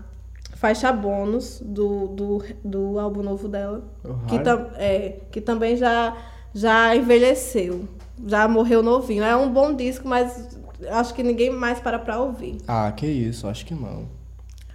faixa 0.55 0.91
bônus 0.91 1.61
do, 1.65 2.07
do, 2.09 2.43
do 2.63 2.99
álbum 2.99 3.23
novo 3.23 3.47
dela. 3.47 3.83
O 4.03 4.25
Que, 4.27 4.39
tam, 4.39 4.67
é, 4.75 5.19
que 5.31 5.39
também 5.41 5.75
já, 5.77 6.15
já 6.53 6.95
envelheceu. 6.95 7.87
Já 8.27 8.47
morreu 8.47 8.83
novinho. 8.83 9.23
É 9.23 9.35
um 9.35 9.49
bom 9.51 9.73
disco, 9.73 10.07
mas 10.07 10.57
acho 10.89 11.13
que 11.13 11.23
ninguém 11.23 11.49
mais 11.49 11.79
para 11.79 11.97
pra 11.97 12.19
ouvir. 12.19 12.57
Ah, 12.67 12.91
que 12.91 13.07
isso, 13.07 13.47
acho 13.47 13.65
que 13.65 13.73
não. 13.73 14.07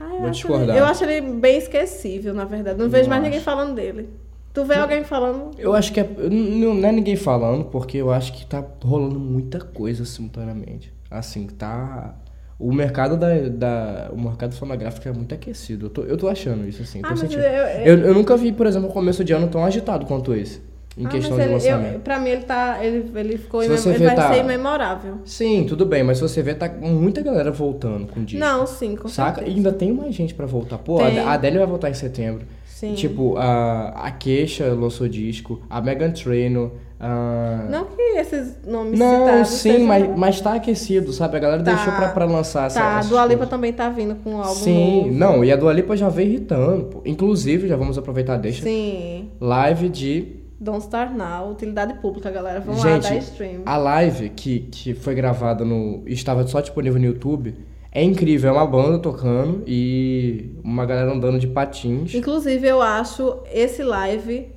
Ah, 0.01 0.05
eu, 0.05 0.09
Vou 0.21 0.29
acho 0.31 0.33
discordar. 0.41 0.69
ele, 0.71 0.79
eu 0.79 0.85
acho 0.85 1.05
ele 1.05 1.21
bem 1.33 1.59
esquecível, 1.59 2.35
na 2.35 2.45
verdade. 2.45 2.79
Não 2.79 2.89
vejo 2.89 3.05
Não 3.05 3.11
mais 3.11 3.21
acho. 3.23 3.31
ninguém 3.31 3.41
falando 3.45 3.75
dele. 3.75 4.09
Tu 4.57 4.65
vê 4.65 4.75
alguém 4.77 5.05
falando. 5.05 5.51
Eu 5.59 5.75
acho 5.75 5.93
que 5.93 6.01
é, 6.01 6.09
não, 6.31 6.73
não 6.75 6.89
é 6.89 6.93
ninguém 6.93 7.15
falando, 7.15 7.67
porque 7.67 7.99
eu 7.99 8.11
acho 8.11 8.33
que 8.33 8.47
tá 8.47 8.65
rolando 8.83 9.21
muita 9.21 9.61
coisa 9.61 10.03
simultaneamente. 10.07 10.91
Assim, 11.11 11.47
tá. 11.47 12.15
O 12.59 12.73
mercado 12.73 13.19
da, 13.19 13.29
da 13.51 14.09
o 14.13 14.19
mercado 14.19 14.55
fonográfico 14.55 15.07
é 15.07 15.13
muito 15.13 15.35
aquecido. 15.35 15.87
Eu 15.87 15.91
tô, 15.91 16.03
eu 16.05 16.17
tô 16.17 16.27
achando 16.27 16.67
isso 16.67 16.83
assim. 16.83 17.03
Ah, 17.05 17.13
eu- 17.23 17.39
eu- 17.39 17.99
Eu, 17.99 18.07
eu 18.07 18.15
nunca 18.15 18.35
vi, 18.35 18.51
por 18.51 18.67
exemplo, 18.67 18.89
o 18.89 18.93
começo 18.95 19.23
de 19.23 19.35
ano 19.35 19.47
tão 19.49 19.63
agitado 19.63 20.07
quanto 20.07 20.33
esse. 20.35 20.63
Em 20.97 21.05
Ah, 21.05 21.11
questão 21.11 21.37
de 21.37 21.43
ele, 21.43 21.51
eu, 21.51 21.55
lançamento. 21.57 22.01
pra 22.01 22.19
mim 22.19 22.31
ele 22.31 22.43
tá. 22.45 22.79
Ele, 22.83 23.11
ele 23.15 23.37
ficou 23.37 23.61
Se 23.61 23.69
você 23.69 23.93
vê, 23.93 24.07
vai 24.07 24.17
tá- 24.17 24.33
ser 24.33 24.41
imemorável. 24.41 25.19
Sim, 25.27 25.67
tudo 25.69 25.85
bem, 25.85 26.03
mas 26.03 26.17
se 26.17 26.23
você 26.23 26.41
ver, 26.41 26.55
tá 26.57 26.67
muita 26.71 27.21
galera 27.21 27.51
voltando 27.53 28.07
com 28.07 28.25
disco. 28.25 28.41
Não, 28.43 28.67
sim, 28.67 28.97
com 28.97 29.07
Saca? 29.07 29.43
E 29.43 29.45
certeza. 29.45 29.57
ainda 29.59 29.73
tem 29.73 29.93
mais 29.93 30.15
gente 30.15 30.33
pra 30.33 30.47
voltar. 30.47 30.79
Pô, 30.79 30.97
Tem. 30.97 31.19
a 31.19 31.33
Adele 31.33 31.59
vai 31.59 31.67
voltar 31.67 31.91
em 31.91 31.95
setembro. 31.95 32.47
Sim. 32.77 32.93
Tipo, 32.93 33.39
a, 33.39 33.89
a 33.89 34.11
Queixa 34.11 34.67
lançou 34.75 35.09
disco, 35.09 35.63
a 35.71 35.81
Megan 35.81 36.11
Trainor. 36.11 36.73
A... 37.01 37.67
Não 37.71 37.87
que 37.87 38.03
esses 38.19 38.59
nomes 38.67 38.99
Não, 38.99 39.27
citados 39.27 39.49
sim, 39.49 39.79
mas, 39.85 40.15
mas 40.17 40.41
tá 40.43 40.55
aquecido, 40.57 41.11
sabe? 41.11 41.39
A 41.39 41.41
galera 41.41 41.63
Tá. 41.63 41.73
deixou 41.75 41.91
pra, 41.95 42.09
pra 42.11 42.25
lançar 42.27 42.67
essa 42.67 42.79
Tá, 42.79 42.99
a 42.99 43.03
Dua 43.03 43.25
Lipa 43.25 43.47
também 43.47 43.73
tá 43.73 43.89
vindo 43.89 44.15
com 44.17 44.33
um 44.35 44.43
álbum 44.43 44.55
Sim, 44.61 45.05
novo. 45.07 45.13
não, 45.15 45.45
e 45.45 45.51
a 45.51 45.57
Dua 45.57 45.73
Lipa 45.73 45.97
já 45.97 46.11
veio 46.11 46.29
irritando. 46.33 46.85
pô. 46.85 47.03
Inclusive, 47.07 47.67
já 47.67 47.77
vamos 47.77 47.97
aproveitar, 47.97 48.37
deixa. 48.37 48.63
Sim. 48.63 49.31
Live 49.41 49.89
de. 49.89 50.37
Don't 50.61 50.81
Start 50.83 51.13
Now, 51.13 51.51
utilidade 51.53 51.95
pública, 51.95 52.31
galera. 52.31 52.61
Vamos 52.61 52.85
lá, 52.85 52.93
Gente, 53.01 53.09
dar 53.11 53.17
stream. 53.19 53.61
a 53.65 53.77
live 53.79 54.29
que, 54.31 54.61
que 54.71 54.93
foi 54.93 55.15
gravada 55.15 55.65
no. 55.65 56.03
estava 56.07 56.47
só 56.47 56.61
disponível 56.61 56.99
no 57.01 57.07
YouTube. 57.07 57.55
É 57.97 58.03
incrível, 58.03 58.51
é 58.51 58.53
uma 58.53 58.67
banda 58.67 58.99
tocando 58.99 59.63
e 59.67 60.51
uma 60.63 60.85
galera 60.85 61.11
andando 61.11 61.39
de 61.39 61.47
patins. 61.47 62.15
Inclusive, 62.15 62.69
eu 62.69 62.83
acho 62.83 63.39
esse 63.51 63.83
live 63.83 64.49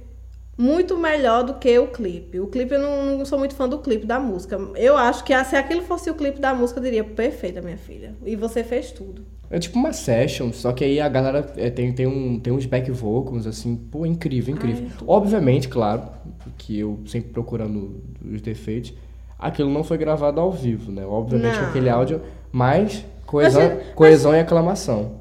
muito 0.58 0.98
melhor 0.98 1.46
do 1.46 1.54
que 1.54 1.80
o 1.80 1.88
clipe. 1.88 2.38
O 2.42 2.48
clipe, 2.48 2.74
eu 2.74 2.82
não, 2.82 3.18
não 3.18 3.24
sou 3.24 3.40
muito 3.40 3.56
fã 3.56 3.66
do 3.66 3.80
clipe 3.80 4.06
da 4.06 4.20
música. 4.20 4.60
Eu 4.76 4.98
acho 4.98 5.24
que 5.24 5.34
se 5.46 5.56
aquilo 5.56 5.84
fosse 5.84 6.10
o 6.10 6.16
clipe 6.16 6.38
da 6.38 6.54
música, 6.54 6.82
eu 6.82 6.84
diria, 6.84 7.02
perfeita, 7.02 7.62
minha 7.62 7.78
filha. 7.78 8.14
E 8.26 8.36
você 8.36 8.62
fez 8.62 8.92
tudo. 8.92 9.22
É 9.50 9.58
tipo 9.58 9.80
uma 9.80 9.94
session, 9.94 10.52
só 10.52 10.74
que 10.74 10.84
aí 10.84 11.00
a 11.00 11.08
galera 11.08 11.50
é, 11.56 11.70
tem, 11.70 11.94
tem, 11.94 12.08
um, 12.08 12.38
tem 12.42 12.52
uns 12.52 12.66
back 12.66 12.92
vocals, 12.92 13.48
assim, 13.48 13.74
pô, 13.74 14.06
incrível, 14.06 14.54
incrível. 14.54 14.84
Ai, 14.86 14.98
Obviamente, 15.08 15.70
claro, 15.70 16.04
que 16.58 16.78
eu 16.78 17.00
sempre 17.06 17.32
procurando 17.32 18.04
os 18.22 18.42
defeitos, 18.42 18.94
aquilo 19.40 19.70
não 19.70 19.86
foi 19.86 19.98
gravado 19.98 20.42
ao 20.42 20.52
vivo, 20.52 20.92
né? 20.92 21.06
Obviamente 21.06 21.58
Não. 21.58 21.70
aquele 21.70 21.88
áudio, 21.90 22.22
mas 22.52 23.06
coesão, 23.30 23.62
Mas- 23.62 23.74
mas- 23.76 23.94
coesão 23.96 24.36
e 24.36 24.40
aclamação. 24.40 25.12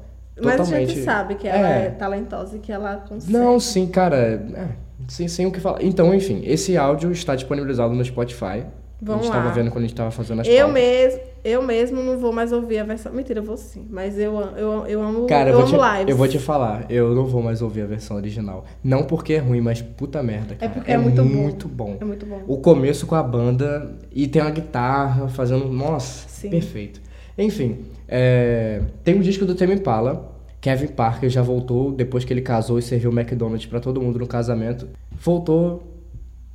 Mas 0.41 0.53
a 0.53 0.57
Totalmente. 0.63 0.89
gente 0.93 1.03
sabe 1.03 1.35
que 1.35 1.47
ela 1.47 1.69
é, 1.69 1.85
É. 1.87 1.89
talentosa 1.89 2.55
e 2.55 2.59
que 2.59 2.71
ela 2.71 2.95
consegue. 3.07 3.31
Não, 3.33 3.59
sim, 3.59 3.87
cara, 3.87 4.15
é, 4.55 4.67
sem, 5.07 5.27
sem 5.27 5.45
o 5.45 5.51
que 5.51 5.59
falar. 5.59 5.83
Então, 5.83 6.13
enfim, 6.13 6.41
esse 6.45 6.77
áudio 6.77 7.11
está 7.11 7.35
disponibilizado 7.35 7.93
no 7.93 8.03
Spotify. 8.05 8.63
Vamos 9.01 9.21
a 9.21 9.25
gente 9.27 9.35
lá. 9.35 9.41
tava 9.43 9.53
vendo 9.53 9.71
quando 9.71 9.83
a 9.85 9.87
gente 9.87 9.95
tava 9.95 10.11
fazendo 10.11 10.41
as 10.41 10.47
Eu 10.47 10.65
pautas. 10.67 10.73
mesmo, 10.73 11.19
eu 11.43 11.61
mesmo 11.61 12.01
não 12.03 12.17
vou 12.17 12.33
mais 12.33 12.51
ouvir 12.51 12.79
a 12.79 12.83
versão. 12.83 13.13
Mentira, 13.13 13.39
eu 13.39 13.43
vou 13.43 13.55
sim. 13.55 13.85
Mas 13.89 14.17
eu, 14.19 14.33
eu, 14.57 14.85
eu 14.87 15.01
amo, 15.01 15.25
Cara, 15.25 15.49
eu, 15.49 15.59
eu 15.59 15.65
vou 15.65 15.81
amo 15.81 15.87
te, 15.93 15.97
lives. 15.99 16.11
eu 16.11 16.17
vou 16.17 16.27
te 16.27 16.39
falar, 16.39 16.85
eu 16.89 17.13
não 17.15 17.25
vou 17.25 17.41
mais 17.41 17.61
ouvir 17.61 17.81
a 17.83 17.85
versão 17.85 18.17
original. 18.17 18.65
Não 18.83 19.03
porque 19.03 19.33
é 19.33 19.37
ruim, 19.39 19.61
mas 19.61 19.81
puta 19.81 20.21
merda, 20.23 20.55
cara. 20.55 20.71
porque 20.71 20.91
é 20.91 20.97
muito 20.97 21.21
bom. 21.23 21.29
muito 21.29 21.67
bom. 21.67 21.97
É 21.99 22.03
muito 22.05 22.25
bom. 22.25 22.41
O 22.47 22.57
começo 22.57 23.05
com 23.07 23.15
a 23.15 23.23
banda 23.23 23.89
e 24.11 24.27
tem 24.27 24.41
uma 24.41 24.51
guitarra 24.51 25.27
fazendo. 25.29 25.65
Nossa, 25.69 26.27
Sim. 26.27 26.49
perfeito. 26.49 27.01
Enfim, 27.37 27.85
é, 28.09 28.81
tem 29.03 29.15
um 29.15 29.21
disco 29.21 29.45
do 29.45 29.53
Tame 29.53 29.75
Impala. 29.75 30.35
Kevin 30.59 30.87
Parker 30.87 31.29
já 31.29 31.41
voltou 31.41 31.91
depois 31.91 32.25
que 32.25 32.33
ele 32.33 32.41
casou 32.41 32.79
e 32.79 32.81
serviu 32.81 33.11
McDonald's 33.11 33.67
pra 33.67 33.79
todo 33.79 34.01
mundo 34.01 34.19
no 34.19 34.27
casamento. 34.27 34.89
Voltou 35.11 35.83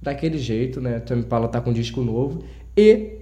daquele 0.03 0.37
jeito, 0.37 0.81
né? 0.81 0.99
Tame 0.99 1.23
Impala 1.23 1.49
tá 1.49 1.61
com 1.61 1.71
um 1.71 1.73
disco 1.73 2.03
novo. 2.03 2.43
E 2.77 3.19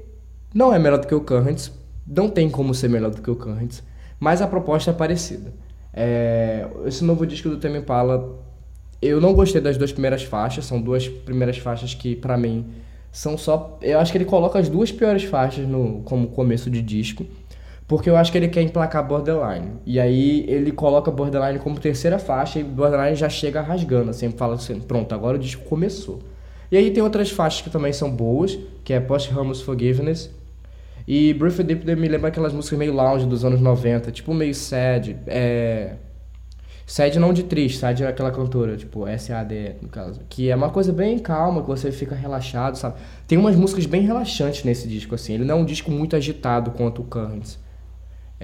não 0.55 0.75
é 0.75 0.79
melhor 0.79 0.99
do 0.99 1.07
que 1.07 1.15
o 1.15 1.21
Currents. 1.21 1.71
Não 2.07 2.29
tem 2.29 2.49
como 2.51 2.75
ser 2.75 2.89
melhor 2.89 3.11
do 3.11 3.23
que 3.23 3.31
o 3.31 3.37
Currents. 3.37 3.83
mas 4.19 4.41
a 4.41 4.47
proposta 4.47 4.91
é 4.91 4.95
parecida. 4.95 5.53
É, 5.93 6.67
esse 6.87 7.05
novo 7.05 7.27
disco 7.27 7.49
do 7.49 7.59
Tame 7.59 7.79
Impala, 7.79 8.39
eu 9.01 9.21
não 9.21 9.35
gostei 9.35 9.61
das 9.61 9.77
duas 9.77 9.93
primeiras 9.93 10.23
faixas, 10.23 10.65
são 10.65 10.81
duas 10.81 11.07
primeiras 11.07 11.59
faixas 11.59 11.93
que, 11.93 12.17
pra 12.17 12.37
mim, 12.39 12.67
são 13.11 13.37
só... 13.37 13.79
Eu 13.83 13.99
acho 13.99 14.11
que 14.11 14.19
ele 14.19 14.25
coloca 14.25 14.59
as 14.59 14.69
duas 14.69 14.91
piores 14.91 15.25
faixas 15.25 15.67
no, 15.67 16.03
como 16.03 16.29
começo 16.29 16.71
de 16.71 16.81
disco, 16.81 17.27
porque 17.93 18.09
eu 18.09 18.17
acho 18.17 18.33
que 18.33 18.39
ele 18.39 18.49
quer 18.49 18.63
emplacar 18.63 19.07
Borderline. 19.07 19.73
E 19.85 20.01
aí 20.01 20.47
ele 20.49 20.73
coloca 20.73 21.11
Borderline 21.11 21.59
como 21.59 21.79
terceira 21.79 22.19
faixa 22.19 22.59
e 22.59 22.65
Borderline 22.65 23.15
já 23.15 23.29
chega 23.29 23.61
rasgando, 23.61 24.09
assim, 24.09 24.31
fala 24.31 24.55
assim, 24.55 24.81
pronto, 24.81 25.15
agora 25.15 25.37
o 25.37 25.39
disco 25.39 25.63
começou. 25.65 26.21
E 26.71 26.77
aí 26.79 26.91
tem 26.91 27.03
outras 27.03 27.31
faixas 27.31 27.61
que 27.61 27.69
também 27.69 27.93
são 27.93 28.11
boas, 28.11 28.59
que 28.83 28.95
é 28.95 28.99
Posthumous 28.99 29.61
Forgiveness. 29.61 30.31
E 31.07 31.35
Brief 31.35 31.63
Deep 31.63 31.85
me 31.95 32.09
lembra 32.09 32.29
aquelas 32.29 32.55
músicas 32.55 32.79
meio 32.79 32.95
lounge 32.95 33.27
dos 33.27 33.45
anos 33.45 33.61
90, 33.61 34.11
tipo 34.11 34.33
meio 34.33 34.55
sad. 34.55 35.15
É... 35.27 35.97
Sad 36.87 37.19
não 37.19 37.31
de 37.31 37.43
triste, 37.43 37.77
sad 37.77 38.03
é 38.03 38.07
aquela 38.07 38.31
cantora, 38.31 38.75
tipo 38.75 39.07
S-A-D, 39.07 39.75
no 39.83 39.91
caso. 39.91 40.23
Que 40.31 40.49
é 40.49 40.57
uma 40.57 40.71
coisa 40.71 40.95
bem 40.95 41.19
calma, 41.19 41.61
que 41.61 41.69
você 41.69 41.93
fica 41.93 42.15
relaxado, 42.15 42.75
sabe? 42.79 42.95
Tem 43.29 43.37
umas 43.37 43.55
músicas 43.55 43.85
bem 43.85 44.01
relaxantes 44.01 44.65
nesse 44.65 44.89
disco, 44.89 45.15
assim. 45.15 45.35
Ele 45.35 45.45
não 45.45 45.59
é 45.59 45.61
um 45.61 45.65
disco 45.67 45.91
muito 45.91 46.17
agitado 46.17 46.71
quanto 46.71 47.03
o 47.03 47.05
Currents. 47.05 47.61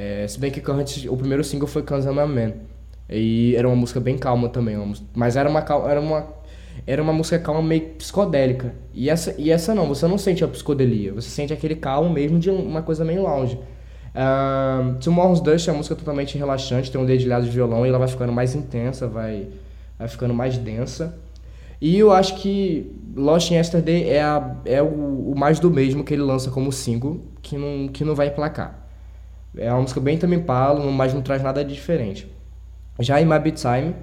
É, 0.01 0.29
se 0.29 0.39
bem 0.39 0.49
que 0.49 0.61
Currents, 0.61 1.07
o 1.07 1.17
primeiro 1.17 1.43
single 1.43 1.67
foi 1.67 1.83
Kansama 1.83 2.25
Man. 2.25 2.53
E 3.11 3.57
era 3.57 3.67
uma 3.67 3.75
música 3.75 3.99
bem 3.99 4.17
calma 4.17 4.49
também, 4.49 4.77
mas 5.13 5.35
era 5.35 5.51
uma, 5.51 5.59
era 5.89 6.01
uma 6.01 6.39
era 6.87 7.03
uma 7.03 7.13
música 7.13 7.37
calma 7.39 7.61
meio 7.61 7.83
psicodélica. 7.97 8.73
E 8.95 9.11
essa, 9.11 9.35
e 9.37 9.51
essa 9.51 9.75
não, 9.75 9.89
você 9.89 10.07
não 10.07 10.17
sente 10.17 10.45
a 10.45 10.49
psicodelia, 10.49 11.13
você 11.13 11.29
sente 11.29 11.53
aquele 11.53 11.75
calmo 11.75 12.11
mesmo 12.11 12.39
de 12.39 12.49
uma 12.49 12.81
coisa 12.81 13.05
meio 13.05 13.23
lounge. 13.25 13.59
Uh, 14.15 14.95
Tomorrow's 15.01 15.41
Dust 15.41 15.67
é 15.67 15.73
uma 15.73 15.79
música 15.79 15.97
totalmente 15.97 16.39
relaxante, 16.39 16.93
tem 16.93 17.01
um 17.01 17.05
dedilhado 17.05 17.45
de 17.47 17.51
violão 17.51 17.85
e 17.85 17.89
ela 17.89 17.99
vai 17.99 18.09
ficando 18.09 18.33
mais 18.33 18.55
intensa, 18.55 19.09
vai, 19.09 19.49
vai 19.99 20.07
ficando 20.07 20.33
mais 20.33 20.57
densa. 20.57 21.19
E 21.81 21.99
eu 21.99 22.13
acho 22.13 22.37
que 22.37 22.93
Lost 23.17 23.51
in 23.51 23.55
Yesterday 23.55 24.11
é, 24.11 24.23
a, 24.23 24.57
é 24.65 24.81
o, 24.81 25.33
o, 25.33 25.35
mais 25.37 25.59
do 25.59 25.71
mesmo 25.71 26.05
que 26.05 26.15
ele 26.15 26.23
lança 26.23 26.51
como 26.51 26.71
single, 26.71 27.21
que 27.43 27.57
não, 27.57 27.89
que 27.89 28.05
não 28.05 28.15
vai 28.15 28.29
emplacar. 28.29 28.88
É 29.59 29.73
uma 29.73 29.83
música 29.83 30.01
bem 30.01 30.17
também 30.17 30.39
palo, 30.41 30.91
mas 30.93 31.13
não 31.13 31.21
traz 31.21 31.43
nada 31.43 31.65
de 31.65 31.75
diferente. 31.75 32.31
Já 33.01 33.21
em 33.21 33.25
My 33.25 33.39
Beat 33.39 33.57
Time, 33.57 33.95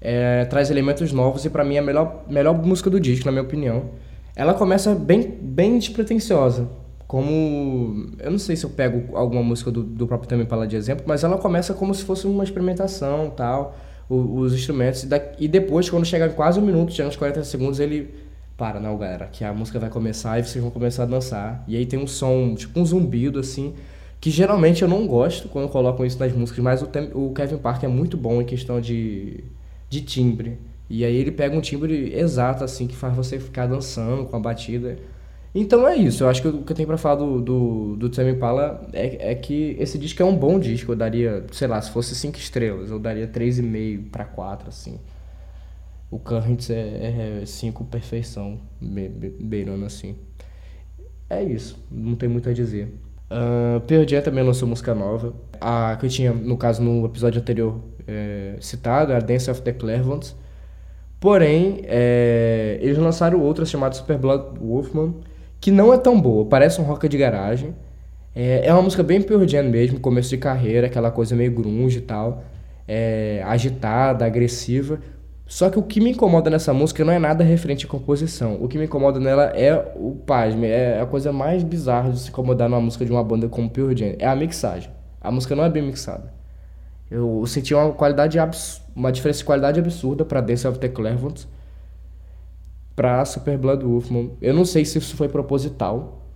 é, 0.00 0.44
traz 0.46 0.70
elementos 0.70 1.12
novos 1.12 1.44
e 1.44 1.50
para 1.50 1.64
mim 1.64 1.76
é 1.76 1.78
a 1.78 1.82
melhor, 1.82 2.24
melhor 2.28 2.54
música 2.54 2.90
do 2.90 2.98
disco, 2.98 3.26
na 3.26 3.32
minha 3.32 3.42
opinião. 3.42 3.90
Ela 4.34 4.54
começa 4.54 4.94
bem, 4.94 5.22
bem 5.40 5.78
despretensiosa, 5.78 6.68
como... 7.06 8.10
Eu 8.18 8.30
não 8.30 8.38
sei 8.38 8.56
se 8.56 8.64
eu 8.64 8.70
pego 8.70 9.16
alguma 9.16 9.42
música 9.42 9.70
do, 9.70 9.82
do 9.82 10.06
próprio 10.06 10.28
Tame 10.28 10.42
Impala 10.42 10.66
de 10.66 10.74
exemplo, 10.74 11.04
mas 11.06 11.22
ela 11.22 11.38
começa 11.38 11.74
como 11.74 11.94
se 11.94 12.02
fosse 12.04 12.26
uma 12.26 12.42
experimentação 12.42 13.30
tal, 13.30 13.76
o, 14.08 14.38
os 14.38 14.54
instrumentos, 14.54 15.04
e, 15.04 15.06
da, 15.06 15.20
e 15.38 15.46
depois, 15.46 15.88
quando 15.88 16.04
chega 16.04 16.28
quase 16.30 16.58
um 16.58 16.62
minuto, 16.62 16.92
chega 16.92 17.08
uns 17.08 17.16
40 17.16 17.44
segundos, 17.44 17.78
ele... 17.78 18.14
Para, 18.56 18.78
não, 18.78 18.96
galera, 18.96 19.26
que 19.26 19.44
a 19.44 19.52
música 19.52 19.78
vai 19.78 19.90
começar 19.90 20.38
e 20.38 20.44
vocês 20.44 20.62
vão 20.62 20.70
começar 20.70 21.02
a 21.02 21.06
dançar. 21.06 21.64
E 21.66 21.76
aí 21.76 21.86
tem 21.86 21.98
um 21.98 22.06
som, 22.06 22.54
tipo 22.54 22.78
um 22.78 22.84
zumbido, 22.84 23.40
assim, 23.40 23.74
que 24.22 24.30
geralmente 24.30 24.82
eu 24.82 24.88
não 24.88 25.06
gosto 25.06 25.48
quando 25.48 25.68
colocam 25.68 26.06
isso 26.06 26.18
nas 26.18 26.32
músicas, 26.32 26.64
mas 26.64 26.80
o, 26.80 26.88
o 27.14 27.34
Kevin 27.34 27.58
Parker 27.58 27.90
é 27.90 27.92
muito 27.92 28.16
bom 28.16 28.40
em 28.40 28.44
questão 28.44 28.80
de 28.80 29.44
de 29.92 30.00
timbre. 30.00 30.58
E 30.88 31.04
aí 31.04 31.14
ele 31.16 31.30
pega 31.30 31.56
um 31.56 31.60
timbre 31.60 32.14
exato, 32.14 32.64
assim, 32.64 32.86
que 32.86 32.96
faz 32.96 33.14
você 33.14 33.38
ficar 33.38 33.66
dançando 33.66 34.24
com 34.24 34.36
a 34.36 34.40
batida. 34.40 34.96
Então 35.54 35.86
é 35.86 35.96
isso, 35.96 36.24
eu 36.24 36.28
acho 36.30 36.40
que 36.40 36.48
o 36.48 36.62
que 36.62 36.72
eu 36.72 36.76
tenho 36.76 36.88
pra 36.88 36.96
falar 36.96 37.16
do, 37.16 37.40
do, 37.40 37.96
do 37.96 38.22
Impala 38.22 38.88
é, 38.92 39.32
é 39.32 39.34
que 39.34 39.76
esse 39.78 39.98
disco 39.98 40.22
é 40.22 40.24
um 40.24 40.34
bom 40.34 40.58
disco, 40.58 40.92
eu 40.92 40.96
daria, 40.96 41.44
sei 41.52 41.68
lá, 41.68 41.80
se 41.82 41.90
fosse 41.90 42.14
5 42.14 42.38
estrelas, 42.38 42.90
eu 42.90 42.98
daria 42.98 43.28
3,5 43.28 44.08
para 44.10 44.24
4, 44.24 44.68
assim. 44.68 44.98
O 46.10 46.18
Currents 46.18 46.70
é 46.70 47.42
5 47.44 47.82
é 47.82 47.86
perfeição, 47.90 48.60
beirando 48.80 49.84
assim. 49.84 50.16
É 51.28 51.42
isso, 51.42 51.78
não 51.90 52.14
tem 52.14 52.28
muito 52.30 52.48
a 52.48 52.52
dizer. 52.54 52.94
Uh, 53.32 53.80
Pearl 53.80 54.06
Jam 54.06 54.20
também 54.20 54.44
lançou 54.44 54.68
música 54.68 54.94
nova. 54.94 55.32
A 55.60 55.96
que 55.98 56.06
eu 56.06 56.10
tinha, 56.10 56.32
no 56.32 56.56
caso, 56.56 56.82
no 56.82 57.06
episódio 57.06 57.40
anterior 57.40 57.80
é, 58.06 58.56
citado, 58.60 59.12
a 59.12 59.20
Dance 59.20 59.50
of 59.50 59.62
the 59.62 59.72
Clairvoyants. 59.72 60.36
Porém, 61.18 61.82
é, 61.84 62.78
eles 62.80 62.98
lançaram 62.98 63.40
outra 63.40 63.64
chamada 63.64 63.94
Super 63.94 64.18
Blood 64.18 64.58
Wolfman, 64.58 65.14
que 65.60 65.70
não 65.70 65.94
é 65.94 65.98
tão 65.98 66.20
boa, 66.20 66.44
parece 66.44 66.80
um 66.80 66.84
rock 66.84 67.08
de 67.08 67.16
garagem. 67.16 67.74
É, 68.34 68.66
é 68.66 68.72
uma 68.72 68.82
música 68.82 69.02
bem 69.02 69.22
Pearl 69.22 69.44
mesmo, 69.70 70.00
começo 70.00 70.30
de 70.30 70.38
carreira, 70.38 70.88
aquela 70.88 71.10
coisa 71.10 71.36
meio 71.36 71.52
grunge 71.52 71.98
e 71.98 72.02
tal, 72.02 72.42
é, 72.88 73.42
agitada, 73.46 74.26
agressiva. 74.26 74.98
Só 75.52 75.68
que 75.68 75.78
o 75.78 75.82
que 75.82 76.00
me 76.00 76.12
incomoda 76.12 76.48
nessa 76.48 76.72
música 76.72 77.04
não 77.04 77.12
é 77.12 77.18
nada 77.18 77.44
referente 77.44 77.84
à 77.84 77.88
composição. 77.88 78.56
O 78.58 78.66
que 78.66 78.78
me 78.78 78.86
incomoda 78.86 79.20
nela 79.20 79.52
é 79.54 79.92
o 79.96 80.12
pasme, 80.12 80.66
é 80.66 80.98
a 80.98 81.04
coisa 81.04 81.30
mais 81.30 81.62
bizarra 81.62 82.10
de 82.10 82.20
se 82.20 82.30
incomodar 82.30 82.70
numa 82.70 82.80
música 82.80 83.04
de 83.04 83.12
uma 83.12 83.22
banda 83.22 83.46
como 83.50 83.68
Pearl 83.68 83.94
Jam, 83.94 84.14
é 84.18 84.26
a 84.26 84.34
mixagem. 84.34 84.90
A 85.20 85.30
música 85.30 85.54
não 85.54 85.62
é 85.62 85.68
bem 85.68 85.82
mixada. 85.82 86.32
Eu 87.10 87.44
senti 87.44 87.74
uma 87.74 87.92
qualidade 87.92 88.38
uma 88.96 89.12
diferença 89.12 89.40
de 89.40 89.44
qualidade 89.44 89.78
absurda 89.78 90.24
para 90.24 90.40
Dance 90.40 90.66
of 90.66 90.78
the 90.78 90.88
Clairvoyants 90.88 91.46
para 92.96 93.22
Super 93.26 93.58
Blood 93.58 93.84
Wolfman. 93.84 94.30
Eu 94.40 94.54
não 94.54 94.64
sei 94.64 94.86
se 94.86 94.96
isso 94.96 95.14
foi 95.16 95.28
proposital 95.28 96.26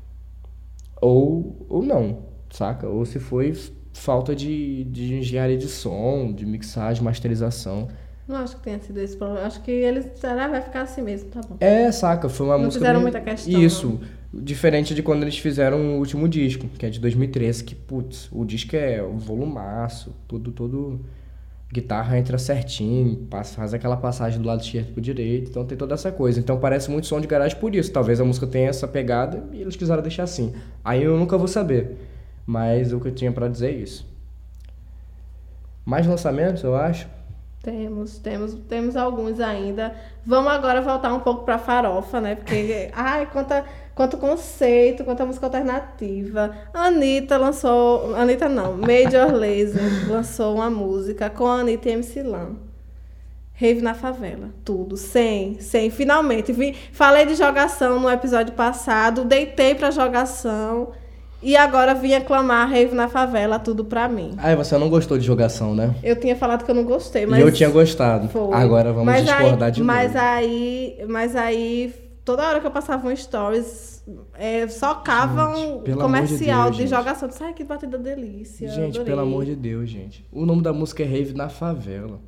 ou, 1.00 1.64
ou 1.70 1.82
não, 1.82 2.18
saca? 2.50 2.86
Ou 2.86 3.06
se 3.06 3.18
foi 3.18 3.54
falta 3.94 4.36
de, 4.36 4.84
de 4.84 5.14
engenharia 5.14 5.56
de 5.56 5.68
som, 5.68 6.34
de 6.34 6.44
mixagem, 6.44 7.02
masterização. 7.02 7.88
Não 8.26 8.36
acho 8.36 8.56
que 8.56 8.62
tenha 8.62 8.80
sido 8.80 8.98
esse 8.98 9.16
problema. 9.16 9.46
Acho 9.46 9.62
que 9.62 9.70
eles 9.70 10.06
será 10.16 10.48
vai 10.48 10.60
ficar 10.60 10.82
assim 10.82 11.00
mesmo, 11.00 11.30
tá 11.30 11.40
bom. 11.48 11.56
É, 11.60 11.90
saca, 11.92 12.28
foi 12.28 12.46
uma 12.46 12.58
não 12.58 12.64
música. 12.64 12.80
Não 12.80 12.86
fizeram 12.86 13.00
muita 13.00 13.20
questão. 13.20 13.62
Isso. 13.62 14.00
Não. 14.32 14.42
Diferente 14.42 14.94
de 14.94 15.02
quando 15.02 15.22
eles 15.22 15.38
fizeram 15.38 15.96
o 15.96 15.98
último 15.98 16.28
disco, 16.28 16.66
que 16.66 16.84
é 16.84 16.90
de 16.90 16.98
2013, 16.98 17.62
que, 17.64 17.74
putz, 17.74 18.28
o 18.32 18.44
disco 18.44 18.74
é 18.74 19.02
um 19.02 19.16
volumaço, 19.16 20.14
tudo, 20.26 20.50
todo. 20.50 21.00
Guitarra 21.72 22.16
entra 22.16 22.38
certinho, 22.38 23.16
passa, 23.28 23.56
faz 23.56 23.74
aquela 23.74 23.96
passagem 23.96 24.40
do 24.40 24.46
lado 24.46 24.62
esquerdo 24.62 24.92
pro 24.92 25.00
direito, 25.00 25.50
então 25.50 25.64
tem 25.64 25.76
toda 25.76 25.94
essa 25.94 26.12
coisa. 26.12 26.38
Então 26.38 26.58
parece 26.60 26.90
muito 26.90 27.06
som 27.06 27.20
de 27.20 27.26
garagem 27.26 27.58
por 27.58 27.74
isso. 27.74 27.92
Talvez 27.92 28.20
a 28.20 28.24
música 28.24 28.46
tenha 28.46 28.68
essa 28.68 28.86
pegada 28.86 29.44
e 29.52 29.62
eles 29.62 29.74
quiseram 29.74 30.02
deixar 30.02 30.24
assim. 30.24 30.52
Aí 30.84 31.02
eu 31.02 31.16
nunca 31.16 31.36
vou 31.36 31.48
saber. 31.48 31.96
Mas 32.46 32.92
o 32.92 33.00
que 33.00 33.08
eu 33.08 33.14
tinha 33.14 33.32
para 33.32 33.48
dizer 33.48 33.68
é 33.68 33.72
isso. 33.72 34.06
Mais 35.84 36.06
lançamentos, 36.06 36.62
eu 36.62 36.76
acho. 36.76 37.08
Temos, 37.66 38.18
temos, 38.18 38.54
temos 38.68 38.96
alguns 38.96 39.40
ainda. 39.40 39.92
Vamos 40.24 40.52
agora 40.52 40.80
voltar 40.80 41.12
um 41.12 41.18
pouco 41.18 41.44
para 41.44 41.58
farofa, 41.58 42.20
né? 42.20 42.36
Porque, 42.36 42.90
ai, 42.94 43.26
quanta, 43.26 43.64
quanto 43.92 44.16
conceito, 44.18 45.02
quanta 45.02 45.26
música 45.26 45.46
alternativa. 45.46 46.56
Anitta 46.72 47.36
lançou, 47.36 48.14
Anitta 48.14 48.48
não, 48.48 48.76
Major 48.76 49.32
Lazer 49.32 49.82
lançou 50.08 50.54
uma 50.54 50.70
música 50.70 51.28
com 51.28 51.44
a 51.48 51.58
Anitta 51.58 51.88
e 51.88 51.92
MC 51.94 52.22
Lan. 52.22 52.54
Rave 53.52 53.82
na 53.82 53.94
favela, 53.94 54.50
tudo, 54.64 54.96
sem, 54.96 55.58
sem, 55.58 55.90
finalmente. 55.90 56.52
Vi, 56.52 56.72
falei 56.92 57.26
de 57.26 57.34
jogação 57.34 57.98
no 57.98 58.08
episódio 58.08 58.54
passado, 58.54 59.24
deitei 59.24 59.74
pra 59.74 59.90
jogação. 59.90 60.92
E 61.42 61.56
agora 61.56 61.94
vinha 61.94 62.20
clamar 62.20 62.68
Rave 62.68 62.94
na 62.94 63.08
favela, 63.08 63.58
tudo 63.58 63.84
pra 63.84 64.08
mim. 64.08 64.32
Ah, 64.38 64.54
você 64.54 64.76
não 64.78 64.88
gostou 64.88 65.18
de 65.18 65.24
jogação, 65.24 65.74
né? 65.74 65.94
Eu 66.02 66.18
tinha 66.18 66.34
falado 66.34 66.64
que 66.64 66.70
eu 66.70 66.74
não 66.74 66.84
gostei, 66.84 67.26
mas. 67.26 67.38
E 67.38 67.42
eu 67.42 67.52
tinha 67.52 67.68
gostado. 67.68 68.28
Foi. 68.28 68.54
Agora 68.54 68.92
vamos 68.92 69.06
mas 69.06 69.24
discordar 69.24 69.66
aí, 69.66 69.72
de 69.72 69.82
mas 69.82 70.14
novo. 70.14 70.26
Aí, 70.26 71.04
mas 71.08 71.36
aí, 71.36 71.94
toda 72.24 72.48
hora 72.48 72.60
que 72.60 72.66
eu 72.66 72.70
passava 72.70 73.06
um 73.06 73.14
stories, 73.14 74.02
é, 74.34 74.66
socava 74.68 75.54
gente, 75.54 75.92
um 75.92 75.96
comercial 75.96 76.70
de, 76.70 76.78
Deus, 76.78 76.90
de 76.90 76.96
jogação. 76.96 77.28
Ai, 77.40 77.52
que 77.52 77.64
batida 77.64 77.98
delícia. 77.98 78.68
Gente, 78.68 78.96
adorei. 78.96 79.04
pelo 79.04 79.20
amor 79.20 79.44
de 79.44 79.54
Deus, 79.54 79.88
gente. 79.88 80.26
O 80.32 80.46
nome 80.46 80.62
da 80.62 80.72
música 80.72 81.02
é 81.02 81.06
Rave 81.06 81.34
na 81.34 81.48
favela. 81.48 82.18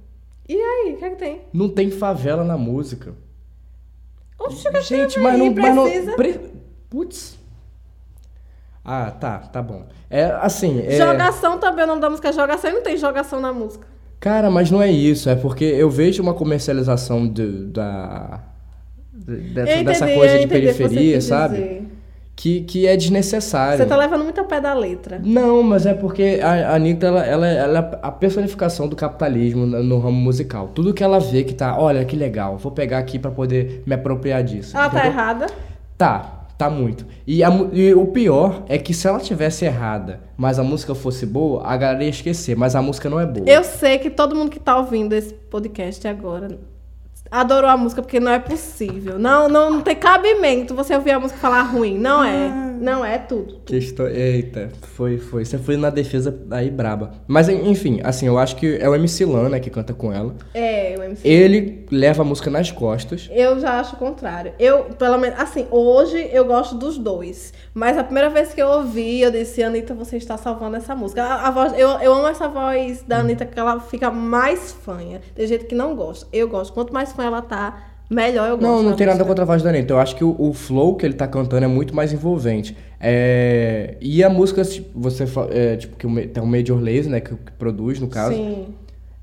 E 0.49 0.55
aí, 0.55 0.95
o 0.95 0.97
que 0.99 1.05
é 1.05 1.11
que 1.11 1.17
tem? 1.17 1.41
Não 1.53 1.69
tem 1.69 1.91
favela 1.91 2.45
na 2.45 2.57
música. 2.57 3.15
Oxe, 4.39 4.71
que 4.71 4.81
gente, 4.83 5.19
mas 5.19 5.39
não, 5.39 5.53
mas 5.53 5.75
não. 5.75 6.15
Pre... 6.17 6.41
Putz. 6.89 7.39
Ah, 8.91 9.11
tá, 9.11 9.39
tá 9.39 9.61
bom. 9.61 9.83
É 10.09 10.25
assim. 10.41 10.83
É... 10.87 10.97
Jogação 10.97 11.59
também, 11.59 11.85
o 11.85 11.89
nome 11.89 12.01
da 12.01 12.09
música 12.09 12.31
é 12.31 12.33
Jogação 12.33 12.71
e 12.71 12.73
não 12.73 12.83
tem 12.83 12.97
jogação 12.97 13.39
na 13.39 13.53
música. 13.53 13.87
Cara, 14.19 14.51
mas 14.51 14.71
não 14.71 14.81
é 14.81 14.91
isso. 14.91 15.29
É 15.29 15.37
porque 15.37 15.65
eu 15.65 15.91
vejo 15.91 16.23
uma 16.23 16.33
comercialização 16.33 17.29
de, 17.29 17.67
da. 17.67 18.41
Dessa, 19.13 19.73
entendi, 19.73 19.85
dessa 19.85 20.09
coisa 20.09 20.39
de 20.39 20.47
periferia, 20.47 21.21
sabe? 21.21 21.87
Que, 22.35 22.63
que 22.63 22.87
é 22.87 22.97
desnecessário. 22.97 23.79
Você 23.79 23.85
tá 23.85 23.97
levando 23.97 24.23
muito 24.23 24.39
ao 24.39 24.47
pé 24.47 24.61
da 24.61 24.73
letra. 24.73 25.21
Não, 25.23 25.63
mas 25.63 25.85
é 25.87 25.93
porque 25.93 26.41
a 26.43 26.75
Anitta, 26.75 27.09
ela, 27.09 27.27
ela, 27.27 27.47
ela 27.47 27.79
é 27.79 27.99
a 28.01 28.13
personificação 28.13 28.89
do 28.89 28.97
capitalismo 28.97 29.67
no 29.67 29.99
ramo 29.99 30.17
musical. 30.17 30.69
Tudo 30.69 30.95
que 30.95 31.03
ela 31.03 31.19
vê 31.19 31.43
que 31.43 31.53
tá, 31.53 31.77
olha 31.79 32.05
que 32.05 32.17
legal, 32.17 32.57
vou 32.57 32.71
pegar 32.71 32.99
aqui 32.99 33.19
para 33.19 33.33
poder 33.33 33.83
me 33.85 33.95
apropriar 33.95 34.43
disso. 34.45 34.77
Ela 34.77 34.89
tá 34.89 34.99
entendeu? 34.99 35.17
tá 35.17 35.21
errada? 35.21 35.47
Tá, 35.97 36.38
Tá 36.59 36.69
muito. 36.69 37.07
E, 37.25 37.45
a 37.45 37.51
e 37.73 37.95
o 37.95 38.09
pior 38.09 38.65
é 38.69 38.77
que 38.77 38.93
se 38.93 39.07
ela 39.07 39.21
tivesse 39.21 39.65
errada, 39.65 40.21
mas 40.37 40.59
a 40.59 40.65
música 40.65 40.93
fosse 40.93 41.25
boa, 41.25 41.65
a 41.65 41.77
galera 41.77 42.03
ia 42.03 42.11
esquecer, 42.11 42.57
mas 42.57 42.75
a 42.75 42.83
música 42.83 43.09
não 43.09 43.21
é 43.21 43.25
boa. 43.25 43.49
Eu 43.49 43.63
sei 43.63 43.97
que 43.99 44.11
todo 44.11 44.35
mundo 44.35 44.51
que 44.51 44.59
tá 44.59 44.77
ouvindo 44.77 45.13
esse 45.13 45.33
podcast 45.33 46.09
agora 46.09 46.59
adorou 47.31 47.71
a 47.71 47.77
música, 47.77 48.03
porque 48.03 48.21
não 48.21 48.33
é 48.33 48.39
possível. 48.39 49.19
Não, 49.19 49.49
não, 49.49 49.71
não 49.71 49.81
tem 49.81 49.97
cabimento 49.97 50.75
você 50.75 50.95
ouvir 50.95 51.13
a 51.13 51.21
música 51.21 51.39
falar 51.41 51.63
ruim. 51.63 51.99
Não 51.99 52.23
é. 52.25 52.67
Não 52.81 53.05
é 53.05 53.19
tudo. 53.19 53.57
Questão... 53.67 54.07
Eita, 54.07 54.69
foi, 54.95 55.19
foi. 55.19 55.45
Você 55.45 55.59
foi 55.59 55.77
na 55.77 55.91
defesa 55.91 56.37
aí 56.53 56.71
braba. 56.71 57.13
Mas 57.27 57.49
en- 57.49 57.69
enfim, 57.69 58.01
assim, 58.05 58.27
eu 58.29 58.39
acho 58.39 58.55
que 58.55 58.77
é 58.81 58.89
o 58.89 58.95
MC 58.95 59.25
Lan, 59.25 59.49
né, 59.49 59.59
que 59.59 59.69
canta 59.69 59.93
com 59.93 60.13
ela. 60.13 60.37
É, 60.55 60.95
o 60.97 61.03
MC. 61.03 61.27
Ele 61.27 61.87
leva 61.91 62.23
a 62.23 62.25
música 62.25 62.49
nas 62.51 62.71
costas. 62.71 63.29
Eu 63.33 63.59
já 63.59 63.81
acho 63.81 63.97
o 63.97 63.99
contrário. 63.99 64.53
Eu, 64.61 64.85
pelo 64.97 65.19
menos, 65.19 65.41
assim, 65.41 65.67
hoje 65.73 66.29
eu 66.33 66.45
gosto 66.45 66.77
dos 66.77 66.97
dois. 66.99 67.53
Mas 67.75 67.99
a 67.99 68.05
primeira 68.05 68.31
vez 68.31 68.55
que 68.55 68.63
eu 68.63 68.69
ouvi, 68.69 69.23
eu 69.23 69.31
disse, 69.33 69.61
Anitta, 69.63 69.93
você 69.93 70.17
está 70.17 70.37
salvando 70.37 70.77
essa 70.77 70.95
música. 70.95 71.25
A, 71.25 71.49
a 71.49 71.51
voz, 71.51 71.73
eu, 71.77 71.89
eu 72.01 72.15
amo 72.15 72.29
essa 72.29 72.47
voz 72.47 73.03
da 73.03 73.19
Anitta, 73.19 73.45
que 73.45 73.59
ela 73.59 73.81
fica 73.81 74.09
mais 74.09 74.71
fanha. 74.71 75.21
Tem 75.35 75.47
gente 75.49 75.65
que 75.65 75.75
não 75.75 75.97
gosta. 75.97 76.29
Eu 76.33 76.49
gosto. 76.49 76.73
Quanto 76.73 76.93
mais 76.95 77.13
fã 77.19 77.25
ela 77.27 77.43
tá, 77.43 77.77
melhor 78.09 78.49
eu 78.49 78.57
gosto. 78.57 78.63
Não, 78.71 78.83
não 78.83 78.97
tem 78.97 79.07
nada 79.07 79.25
contra 79.25 79.43
a 79.43 79.47
voz 79.47 79.63
da 79.63 79.71
Anitta. 79.71 79.93
Eu 79.93 79.99
acho 79.99 80.15
que 80.17 80.23
o, 80.25 80.35
o 80.39 80.53
flow 80.55 80.95
que 80.97 81.05
ele 81.05 81.15
tá 81.15 81.27
cantando 81.27 81.65
é 81.65 81.69
muito 81.69 81.95
mais 81.95 82.13
envolvente. 82.13 82.77
É, 83.01 83.97
E 84.01 84.23
a 84.23 84.31
música, 84.31 84.63
tipo, 84.65 84.89
você 84.99 85.25
é, 85.51 85.77
tipo, 85.77 85.97
que 85.97 86.29
tem 86.29 86.43
o 86.43 86.47
Major 86.47 86.79
Lazer, 86.79 87.09
né, 87.11 87.21
que, 87.21 87.31
que 87.35 87.53
produz, 87.59 87.99
no 88.01 88.07
caso. 88.09 88.35
Sim. 88.35 88.69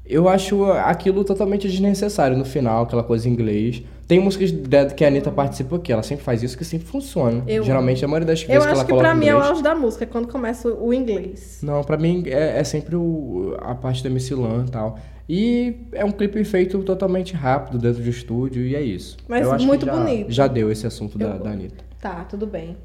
Eu 0.05 0.29
acho 0.29 0.63
aquilo 0.71 1.23
totalmente 1.23 1.67
desnecessário 1.67 2.37
no 2.37 2.45
final, 2.45 2.83
aquela 2.83 3.01
coisa 3.01 3.27
em 3.27 3.31
inglês. 3.31 3.81
Tem 4.07 4.19
músicas 4.19 4.53
que 4.95 5.03
a 5.03 5.07
Anitta 5.07 5.31
participa 5.31 5.79
que 5.79 5.91
ela 5.91 6.03
sempre 6.03 6.23
faz 6.23 6.43
isso, 6.43 6.55
que 6.55 6.63
sempre 6.63 6.85
funciona. 6.87 7.41
Eu 7.47 7.63
Geralmente, 7.63 8.05
a 8.05 8.07
maioria 8.07 8.27
das 8.27 8.41
Eu 8.43 8.47
vezes 8.49 8.63
que 8.65 8.69
ela 8.69 8.73
acho 8.73 8.85
que 8.85 8.91
coloca 8.91 9.07
pra 9.09 9.15
mim 9.15 9.25
é 9.27 9.35
o 9.35 9.39
auge 9.41 9.63
da 9.63 9.73
música, 9.73 10.03
é 10.03 10.07
quando 10.07 10.27
começa 10.27 10.69
o, 10.69 10.89
o 10.89 10.93
inglês. 10.93 11.59
Não, 11.63 11.83
pra 11.83 11.97
mim 11.97 12.21
é, 12.27 12.59
é 12.59 12.63
sempre 12.63 12.95
o- 12.95 13.57
a 13.59 13.73
parte 13.73 14.03
da 14.03 14.09
MC 14.11 14.35
Lan 14.35 14.65
e 14.67 14.69
tal. 14.69 14.99
E 15.27 15.75
é 15.91 16.05
um 16.05 16.11
clipe 16.11 16.43
feito 16.43 16.81
totalmente 16.83 17.33
rápido 17.33 17.77
dentro 17.79 18.03
do 18.03 18.09
estúdio 18.09 18.61
e 18.65 18.75
é 18.75 18.81
isso. 18.81 19.17
Mas 19.27 19.45
Eu 19.47 19.57
muito 19.65 19.85
já- 19.85 19.95
bonito. 19.95 20.31
Já 20.31 20.47
deu 20.47 20.71
esse 20.71 20.85
assunto 20.85 21.17
da, 21.17 21.25
Eu- 21.35 21.39
da 21.39 21.49
Anitta. 21.51 21.83
Tá, 21.99 22.23
tudo 22.25 22.45
bem. 22.45 22.77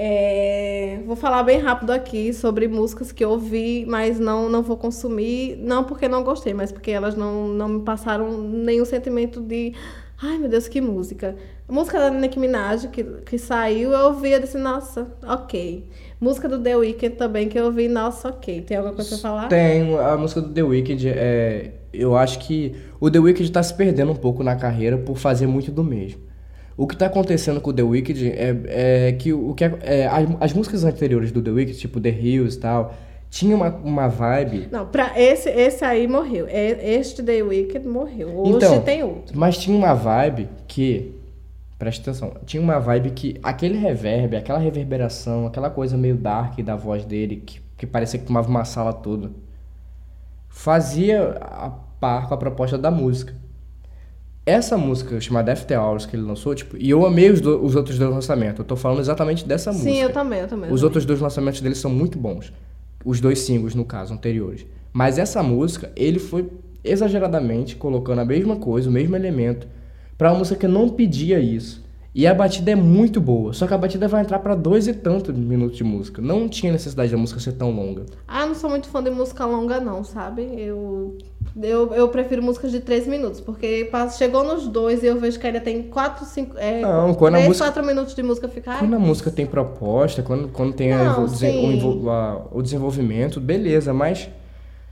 É, 0.00 1.00
vou 1.06 1.16
falar 1.16 1.42
bem 1.42 1.58
rápido 1.58 1.90
aqui 1.90 2.32
sobre 2.32 2.68
músicas 2.68 3.10
que 3.10 3.24
eu 3.24 3.30
ouvi, 3.30 3.84
mas 3.86 4.18
não, 4.20 4.48
não 4.48 4.62
vou 4.62 4.76
consumir. 4.76 5.56
Não 5.60 5.82
porque 5.82 6.06
não 6.08 6.22
gostei, 6.22 6.54
mas 6.54 6.70
porque 6.70 6.90
elas 6.92 7.16
não, 7.16 7.48
não 7.48 7.68
me 7.68 7.82
passaram 7.82 8.40
nenhum 8.42 8.84
sentimento 8.84 9.40
de. 9.40 9.74
Ai 10.22 10.38
meu 10.38 10.48
Deus, 10.48 10.68
que 10.68 10.80
música. 10.80 11.36
A 11.68 11.72
música 11.72 11.98
da 11.98 12.10
Nicki 12.10 12.38
Minaj 12.38 12.86
que, 12.88 13.02
que 13.04 13.38
saiu, 13.38 13.92
eu 13.92 14.06
ouvi 14.06 14.32
e 14.32 14.38
disse, 14.40 14.56
nossa, 14.56 15.12
ok. 15.26 15.84
Música 16.20 16.48
do 16.48 16.58
The 16.58 16.76
Weeknd 16.76 17.16
também 17.16 17.48
que 17.48 17.58
eu 17.58 17.66
ouvi, 17.66 17.88
nossa, 17.88 18.28
ok. 18.28 18.60
Tem 18.62 18.76
alguma 18.76 18.94
coisa 18.94 19.10
pra 19.10 19.18
falar? 19.18 19.48
Tem 19.48 19.96
a 19.96 20.16
música 20.16 20.40
do 20.40 20.48
The 20.48 20.62
Weeknd, 20.62 21.08
é, 21.08 21.72
eu 21.92 22.16
acho 22.16 22.40
que 22.40 22.74
o 23.00 23.10
The 23.10 23.18
Weeknd 23.20 23.50
tá 23.52 23.62
se 23.62 23.72
perdendo 23.74 24.12
um 24.12 24.16
pouco 24.16 24.42
na 24.42 24.56
carreira 24.56 24.98
por 24.98 25.16
fazer 25.16 25.46
muito 25.46 25.70
do 25.70 25.84
mesmo. 25.84 26.20
O 26.76 26.86
que 26.86 26.96
tá 26.96 27.06
acontecendo 27.06 27.60
com 27.60 27.70
o 27.70 27.72
The 27.72 27.82
Weeknd 27.82 28.30
é, 28.30 29.08
é 29.08 29.12
que 29.12 29.32
o 29.32 29.52
que 29.54 29.64
é, 29.64 29.78
é, 29.82 30.06
as, 30.06 30.28
as 30.40 30.52
músicas 30.52 30.84
anteriores 30.84 31.32
do 31.32 31.42
The 31.42 31.50
Weeknd, 31.50 31.78
tipo 31.78 32.00
The 32.00 32.10
Hills 32.10 32.56
e 32.56 32.60
tal, 32.60 32.94
tinha 33.30 33.54
uma, 33.54 33.68
uma 33.68 34.08
vibe 34.08 34.68
Não, 34.70 34.86
pra 34.86 35.12
esse, 35.20 35.48
esse 35.50 35.84
aí 35.84 36.06
morreu. 36.06 36.46
Este 36.48 37.22
The 37.22 37.42
Weeknd 37.42 37.86
morreu. 37.86 38.28
Hoje 38.28 38.56
Então, 38.56 38.80
tem 38.80 39.02
outro. 39.02 39.38
Mas 39.38 39.58
tinha 39.58 39.76
uma 39.76 39.92
vibe 39.92 40.48
que. 40.66 41.17
Presta 41.78 42.10
atenção. 42.10 42.32
Tinha 42.44 42.62
uma 42.62 42.78
vibe 42.80 43.10
que 43.10 43.38
aquele 43.42 43.78
reverb, 43.78 44.34
aquela 44.36 44.58
reverberação, 44.58 45.46
aquela 45.46 45.70
coisa 45.70 45.96
meio 45.96 46.16
dark 46.16 46.58
da 46.60 46.74
voz 46.74 47.04
dele, 47.04 47.36
que, 47.44 47.60
que 47.76 47.86
parecia 47.86 48.18
que 48.18 48.26
tomava 48.26 48.48
uma 48.48 48.64
sala 48.64 48.92
toda, 48.92 49.30
fazia 50.48 51.38
a 51.40 51.70
par 52.00 52.28
com 52.28 52.34
a 52.34 52.36
proposta 52.36 52.76
da 52.78 52.90
música. 52.90 53.34
Essa 54.44 54.78
música 54.78 55.20
chamada 55.20 55.52
After 55.52 55.78
Hours 55.78 56.06
que 56.06 56.16
ele 56.16 56.22
lançou, 56.24 56.54
tipo, 56.54 56.76
e 56.76 56.88
eu 56.88 57.04
amei 57.06 57.30
os, 57.30 57.40
do- 57.40 57.62
os 57.62 57.74
outros 57.76 57.98
dois 57.98 58.10
lançamentos. 58.10 58.58
Eu 58.60 58.64
tô 58.64 58.76
falando 58.76 59.00
exatamente 59.00 59.46
dessa 59.46 59.70
música. 59.70 59.90
Sim, 59.90 60.00
eu 60.00 60.10
também, 60.12 60.40
eu 60.40 60.48
também. 60.48 60.64
Os 60.70 60.80
também. 60.80 60.84
outros 60.84 61.04
dois 61.04 61.20
lançamentos 61.20 61.60
dele 61.60 61.74
são 61.74 61.90
muito 61.90 62.18
bons. 62.18 62.50
Os 63.04 63.20
dois 63.20 63.40
singles, 63.40 63.74
no 63.74 63.84
caso, 63.84 64.14
anteriores. 64.14 64.64
Mas 64.92 65.18
essa 65.18 65.42
música, 65.42 65.92
ele 65.94 66.18
foi 66.18 66.50
exageradamente 66.82 67.76
colocando 67.76 68.20
a 68.20 68.24
mesma 68.24 68.56
coisa, 68.56 68.88
o 68.88 68.92
mesmo 68.92 69.14
elemento, 69.14 69.68
pra 70.18 70.30
uma 70.32 70.38
música 70.40 70.58
que 70.60 70.66
não 70.68 70.88
pedia 70.90 71.38
isso. 71.40 71.86
E 72.14 72.26
a 72.26 72.34
batida 72.34 72.72
é 72.72 72.74
muito 72.74 73.20
boa, 73.20 73.52
só 73.52 73.64
que 73.64 73.72
a 73.74 73.78
batida 73.78 74.08
vai 74.08 74.22
entrar 74.22 74.40
pra 74.40 74.56
dois 74.56 74.88
e 74.88 74.92
tantos 74.94 75.36
minutos 75.36 75.76
de 75.76 75.84
música. 75.84 76.20
Não 76.20 76.48
tinha 76.48 76.72
necessidade 76.72 77.12
da 77.12 77.16
música 77.16 77.38
ser 77.38 77.52
tão 77.52 77.70
longa. 77.70 78.06
Ah, 78.26 78.44
não 78.44 78.56
sou 78.56 78.68
muito 78.68 78.88
fã 78.88 79.00
de 79.00 79.10
música 79.10 79.44
longa, 79.46 79.78
não, 79.78 80.02
sabe? 80.02 80.42
Eu, 80.56 81.16
eu, 81.62 81.94
eu 81.94 82.08
prefiro 82.08 82.42
músicas 82.42 82.72
de 82.72 82.80
3 82.80 83.06
minutos, 83.06 83.40
porque 83.40 83.88
chegou 84.16 84.42
nos 84.42 84.66
dois 84.66 85.02
e 85.04 85.06
eu 85.06 85.20
vejo 85.20 85.38
que 85.38 85.46
ainda 85.46 85.60
tem 85.60 85.82
4, 85.82 86.24
5. 86.24 86.56
É, 86.58 86.80
Não, 86.80 87.14
quando 87.14 87.34
a 87.34 87.38
3, 87.38 87.48
música- 87.48 87.66
4 87.66 87.86
minutos 87.86 88.14
de 88.16 88.22
música 88.24 88.48
fica. 88.48 88.72
ai, 88.72 88.78
Quando 88.80 88.96
a 88.96 88.98
música 88.98 89.30
tem 89.30 89.46
proposta, 89.46 90.20
quando, 90.20 90.48
quando 90.48 90.72
tem 90.72 90.92
a 90.92 91.04
Não, 91.18 91.24
desen- 91.26 91.80
o, 91.84 92.10
a- 92.10 92.46
o 92.50 92.62
desenvolvimento, 92.62 93.38
beleza, 93.40 93.92
mas 93.94 94.28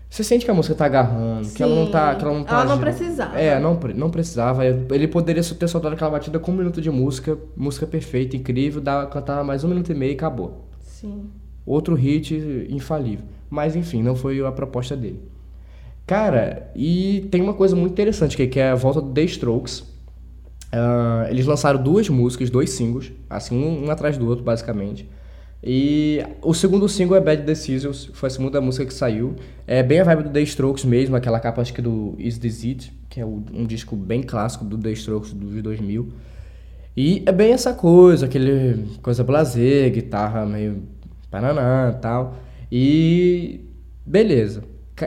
você 0.08 0.22
sente 0.24 0.44
que 0.44 0.50
a 0.50 0.54
música 0.54 0.74
tá 0.74 0.86
agarrando, 0.86 1.48
que 1.50 1.62
ela 1.62 1.74
não 1.74 1.90
tá. 1.90 2.14
Que 2.14 2.24
ela 2.24 2.34
não, 2.34 2.44
tá 2.44 2.54
Ela 2.54 2.64
não 2.64 2.78
precisava. 2.78 3.38
É, 3.38 3.58
não, 3.58 3.78
não 3.94 4.10
precisava. 4.10 4.64
Ele 4.64 5.08
poderia 5.08 5.42
só 5.42 5.54
ter 5.54 5.68
soltado 5.68 5.94
aquela 5.94 6.10
batida 6.10 6.38
com 6.38 6.52
um 6.52 6.56
minuto 6.56 6.80
de 6.80 6.90
música, 6.90 7.36
música 7.56 7.86
perfeita, 7.86 8.36
incrível, 8.36 8.80
dar, 8.80 9.06
cantar 9.10 9.44
mais 9.44 9.64
um 9.64 9.68
minuto 9.68 9.90
e 9.90 9.94
meio 9.94 10.12
e 10.12 10.14
acabou. 10.14 10.68
Sim. 10.80 11.30
Outro 11.64 11.94
hit 11.94 12.34
infalível. 12.70 13.26
Mas 13.50 13.76
enfim, 13.76 14.02
não 14.02 14.14
foi 14.14 14.44
a 14.44 14.52
proposta 14.52 14.96
dele. 14.96 15.20
Cara, 16.06 16.70
e 16.74 17.26
tem 17.32 17.42
uma 17.42 17.54
coisa 17.54 17.74
muito 17.74 17.92
interessante 17.92 18.36
que, 18.36 18.46
que 18.46 18.60
é 18.60 18.70
a 18.70 18.74
volta 18.76 19.00
do 19.00 19.10
The 19.10 19.22
Strokes. 19.24 19.84
Ah, 20.72 21.26
eles 21.28 21.46
lançaram 21.46 21.82
duas 21.82 22.08
músicas, 22.08 22.48
dois 22.48 22.70
singles, 22.70 23.12
assim, 23.28 23.56
um, 23.56 23.86
um 23.86 23.90
atrás 23.90 24.16
do 24.16 24.26
outro, 24.26 24.44
basicamente. 24.44 25.08
E 25.68 26.22
o 26.42 26.54
segundo 26.54 26.88
single 26.88 27.16
é 27.16 27.20
Bad 27.20 27.42
Decisions, 27.42 28.08
foi 28.12 28.28
a 28.28 28.30
segunda 28.30 28.60
música 28.60 28.86
que 28.86 28.94
saiu. 28.94 29.34
É 29.66 29.82
bem 29.82 29.98
a 29.98 30.04
vibe 30.04 30.22
do 30.22 30.30
The 30.30 30.40
Strokes 30.42 30.84
mesmo, 30.84 31.16
aquela 31.16 31.40
capa 31.40 31.60
acho 31.60 31.74
que 31.74 31.82
do 31.82 32.14
Is 32.18 32.38
This 32.38 32.64
It, 32.64 32.92
que 33.10 33.20
é 33.20 33.26
um 33.26 33.66
disco 33.66 33.96
bem 33.96 34.22
clássico 34.22 34.64
do 34.64 34.78
The 34.78 34.92
Strokes 34.92 35.32
dos 35.32 35.60
2000. 35.60 36.08
E 36.96 37.20
é 37.26 37.32
bem 37.32 37.50
essa 37.50 37.74
coisa, 37.74 38.26
aquele 38.26 38.86
coisa 39.02 39.24
blazer, 39.24 39.90
guitarra 39.90 40.46
meio 40.46 40.84
pananã 41.28 41.90
e 41.90 42.00
tal. 42.00 42.36
E 42.70 43.60
beleza. 44.06 44.62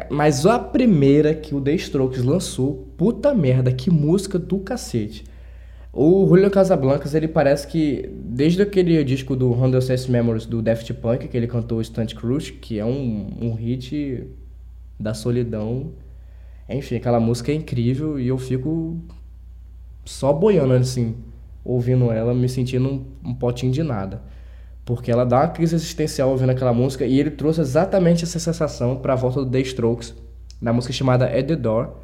Mas 0.10 0.46
a 0.46 0.60
primeira 0.60 1.34
que 1.34 1.56
o 1.56 1.62
The 1.62 1.74
Strokes 1.76 2.22
lançou, 2.22 2.94
puta 2.98 3.34
merda, 3.34 3.72
que 3.72 3.90
música 3.90 4.38
do 4.38 4.60
cacete. 4.60 5.24
O 5.92 6.28
Julio 6.28 6.52
Casablancas, 6.52 7.16
ele 7.16 7.28
parece 7.28 7.68
que 7.68 8.08
desde 8.24 8.62
aquele 8.62 9.04
disco 9.04 9.36
do 9.36 9.52
Handle 9.54 9.82
Sense 9.82 10.10
Memories 10.10 10.46
do 10.46 10.62
Daft 10.62 10.94
Punk, 10.94 11.28
que 11.28 11.36
ele 11.36 11.48
cantou 11.48 11.84
Stunt 11.84 12.14
Cruise, 12.14 12.52
que 12.52 12.78
é 12.78 12.86
um, 12.86 13.28
um 13.42 13.54
hit 13.56 14.28
da 15.00 15.16
solidão. 15.16 15.92
Enfim, 16.70 16.98
aquela 16.98 17.20
música 17.20 17.52
é 17.52 17.56
incrível 17.56 18.20
e 18.20 18.28
eu 18.28 18.38
fico 18.38 19.00
só 20.06 20.32
boiando 20.32 20.74
assim, 20.74 21.16
ouvindo 21.66 22.12
ela, 22.12 22.36
me 22.36 22.48
sentindo 22.48 22.88
um, 22.88 23.06
um 23.32 23.34
potinho 23.34 23.72
de 23.72 23.82
nada. 23.82 24.22
Porque 24.86 25.12
ela 25.12 25.26
dá 25.26 25.40
uma 25.40 25.48
crise 25.48 25.76
existencial 25.76 26.30
ouvindo 26.30 26.52
aquela 26.52 26.74
música 26.74 27.04
e 27.04 27.20
ele 27.20 27.32
trouxe 27.32 27.62
exatamente 27.62 28.24
essa 28.24 28.40
sensação 28.40 28.96
para 28.98 29.14
a 29.14 29.16
volta 29.16 29.44
do 29.44 29.50
The 29.50 29.60
Strokes, 29.62 30.14
na 30.62 30.72
música 30.72 30.94
chamada 30.94 31.26
At 31.26 31.48
The 31.48 31.56
Door, 31.56 31.96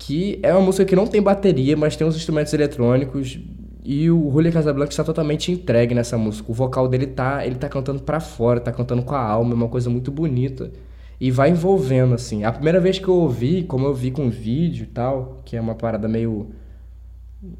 que 0.00 0.40
é 0.42 0.50
uma 0.52 0.62
música 0.62 0.84
que 0.86 0.96
não 0.96 1.06
tem 1.06 1.20
bateria, 1.20 1.76
mas 1.76 1.94
tem 1.94 2.06
uns 2.06 2.16
instrumentos 2.16 2.52
eletrônicos 2.54 3.38
e 3.84 4.10
o 4.10 4.30
Julio 4.30 4.50
Casablanca 4.50 4.90
está 4.90 5.04
totalmente 5.04 5.52
entregue 5.52 5.94
nessa 5.94 6.16
música. 6.16 6.50
O 6.50 6.54
vocal 6.54 6.88
dele 6.88 7.06
tá, 7.06 7.46
ele 7.46 7.56
tá 7.56 7.68
cantando 7.68 8.02
pra 8.02 8.18
fora, 8.18 8.58
tá 8.58 8.72
cantando 8.72 9.02
com 9.02 9.14
a 9.14 9.20
alma, 9.20 9.52
é 9.52 9.54
uma 9.54 9.68
coisa 9.68 9.90
muito 9.90 10.10
bonita 10.10 10.72
e 11.20 11.30
vai 11.30 11.50
envolvendo 11.50 12.14
assim. 12.14 12.44
A 12.44 12.50
primeira 12.50 12.80
vez 12.80 12.98
que 12.98 13.06
eu 13.06 13.14
ouvi, 13.14 13.62
como 13.62 13.86
eu 13.86 13.94
vi 13.94 14.10
com 14.10 14.30
vídeo 14.30 14.84
e 14.84 14.86
tal, 14.86 15.42
que 15.44 15.54
é 15.54 15.60
uma 15.60 15.74
parada 15.74 16.08
meio 16.08 16.48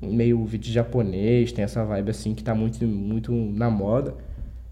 meio 0.03 0.45
vídeo 0.45 0.73
japonês, 0.73 1.53
tem 1.53 1.65
essa 1.65 1.85
vibe 1.85 2.11
assim 2.11 2.35
que 2.35 2.43
tá 2.43 2.55
muito 2.55 2.87
muito 2.87 3.33
na 3.33 3.69
moda. 3.71 4.15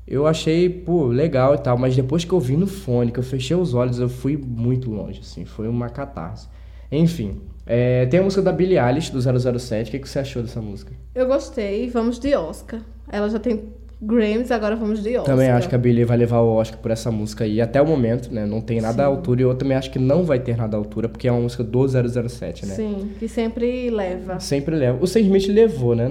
Eu 0.06 0.26
achei, 0.26 0.70
pô, 0.70 1.06
legal 1.08 1.54
e 1.54 1.58
tal, 1.58 1.76
mas 1.76 1.94
depois 1.94 2.24
que 2.24 2.32
eu 2.32 2.40
vi 2.40 2.56
no 2.56 2.66
fone, 2.66 3.12
que 3.12 3.18
eu 3.18 3.22
fechei 3.22 3.54
os 3.54 3.74
olhos, 3.74 3.98
eu 3.98 4.08
fui 4.08 4.38
muito 4.38 4.90
longe, 4.90 5.20
assim, 5.20 5.44
foi 5.44 5.68
uma 5.68 5.90
catarse. 5.90 6.48
Enfim, 6.90 7.40
é, 7.68 8.06
tem 8.06 8.18
a 8.20 8.22
música 8.22 8.40
da 8.42 8.50
Billie 8.52 8.78
Eilish, 8.78 9.10
do 9.12 9.20
007, 9.20 9.88
o 9.88 9.90
que, 9.92 9.98
que 10.00 10.08
você 10.08 10.18
achou 10.20 10.42
dessa 10.42 10.60
música? 10.60 10.92
Eu 11.14 11.26
gostei, 11.26 11.88
vamos 11.90 12.18
de 12.18 12.34
Oscar. 12.34 12.80
Ela 13.12 13.28
já 13.28 13.38
tem 13.38 13.62
Grammys, 14.00 14.50
agora 14.50 14.74
vamos 14.76 15.02
de 15.02 15.10
Oscar. 15.18 15.24
Também 15.34 15.50
acho 15.50 15.68
que 15.68 15.74
a 15.74 15.78
Billie 15.78 16.04
vai 16.04 16.16
levar 16.16 16.38
o 16.40 16.48
Oscar 16.54 16.78
por 16.80 16.90
essa 16.90 17.10
música 17.10 17.44
aí, 17.44 17.60
até 17.60 17.82
o 17.82 17.86
momento, 17.86 18.32
né, 18.32 18.46
não 18.46 18.60
tem 18.60 18.80
nada 18.80 19.02
à 19.02 19.06
altura, 19.06 19.40
e 19.40 19.44
eu 19.44 19.54
também 19.54 19.76
acho 19.76 19.90
que 19.90 19.98
não 19.98 20.22
vai 20.24 20.38
ter 20.38 20.56
nada 20.56 20.76
à 20.76 20.80
altura, 20.80 21.08
porque 21.08 21.26
é 21.28 21.32
uma 21.32 21.40
música 21.40 21.62
do 21.64 21.86
007, 21.86 22.64
né? 22.64 22.74
Sim, 22.74 23.10
que 23.18 23.28
sempre 23.28 23.90
leva. 23.90 24.38
Sempre 24.40 24.74
leva. 24.76 24.98
O 25.02 25.06
Sam 25.06 25.20
Smith 25.20 25.48
levou, 25.48 25.94
né? 25.94 26.10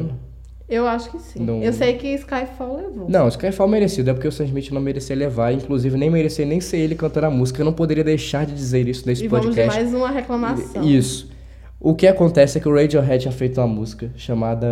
Eu 0.69 0.85
acho 0.85 1.09
que 1.11 1.19
sim. 1.21 1.39
Não- 1.39 1.63
Eu 1.63 1.71
sei 1.71 1.93
que 1.93 2.09
Skyfall 2.15 2.75
levou. 2.75 3.09
Não, 3.09 3.29
Skyfall 3.29 3.69
merecido, 3.69 4.09
é 4.09 4.13
porque 4.13 4.27
o 4.27 4.31
Sam 4.33 4.43
Smith 4.45 4.69
não 4.71 4.81
merecia 4.81 5.15
levar, 5.15 5.53
inclusive 5.53 5.97
nem 5.97 6.09
merecia 6.09 6.45
nem 6.45 6.59
ser 6.59 6.79
ele 6.79 6.93
cantando 6.93 7.27
a 7.27 7.31
música. 7.31 7.61
Eu 7.61 7.65
não 7.65 7.71
poderia 7.71 8.03
deixar 8.03 8.45
de 8.45 8.53
dizer 8.53 8.85
isso 8.85 9.07
nesse 9.07 9.23
e 9.23 9.27
vamos 9.29 9.45
de 9.45 9.55
podcast. 9.55 9.79
mais 9.81 9.93
uma 9.93 10.11
reclamação. 10.11 10.83
Isso. 10.83 11.29
O 11.79 11.93
que 11.93 12.07
acontece 12.07 12.57
é 12.57 12.61
que 12.61 12.67
o 12.67 12.73
Radiohead 12.73 13.21
tinha 13.21 13.31
feito 13.31 13.61
uma 13.61 13.67
música 13.67 14.11
chamada 14.15 14.67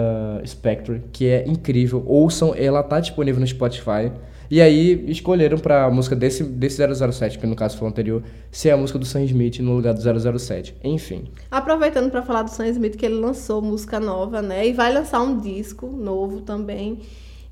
Spectre, 0.45 1.03
que 1.11 1.27
é 1.27 1.47
incrível. 1.47 2.03
Ouçam, 2.07 2.53
ela 2.55 2.81
tá 2.81 2.99
disponível 2.99 3.39
no 3.39 3.45
Spotify. 3.45 4.11
E 4.49 4.59
aí 4.59 5.05
escolheram 5.09 5.57
pra 5.57 5.89
música 5.89 6.15
desse, 6.15 6.43
desse 6.43 6.81
007, 7.11 7.37
que 7.37 7.45
no 7.45 7.55
caso 7.55 7.77
foi 7.77 7.87
o 7.87 7.89
anterior, 7.89 8.23
ser 8.51 8.71
a 8.71 8.77
música 8.77 8.97
do 8.97 9.05
Sam 9.05 9.23
Smith 9.23 9.59
no 9.59 9.73
lugar 9.73 9.93
do 9.93 10.39
007. 10.39 10.75
Enfim. 10.83 11.31
Aproveitando 11.49 12.09
pra 12.09 12.23
falar 12.23 12.43
do 12.43 12.49
Sam 12.49 12.67
Smith, 12.69 12.95
que 12.95 13.05
ele 13.05 13.15
lançou 13.15 13.61
música 13.61 13.99
nova, 13.99 14.41
né? 14.41 14.67
E 14.67 14.73
vai 14.73 14.91
lançar 14.91 15.21
um 15.21 15.39
disco 15.39 15.87
novo 15.87 16.41
também. 16.41 16.99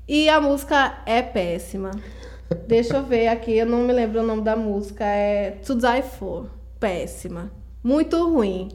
E 0.06 0.28
a 0.28 0.40
música 0.40 0.98
é 1.06 1.22
péssima. 1.22 1.92
Deixa 2.66 2.96
eu 2.96 3.04
ver 3.04 3.28
aqui, 3.28 3.56
eu 3.56 3.66
não 3.66 3.84
me 3.84 3.92
lembro 3.92 4.20
o 4.20 4.26
nome 4.26 4.42
da 4.42 4.56
música. 4.56 5.04
É 5.04 5.52
To 5.64 5.74
Die 5.76 6.02
For. 6.02 6.46
Péssima. 6.78 7.50
Muito 7.82 8.16
ruim. 8.28 8.68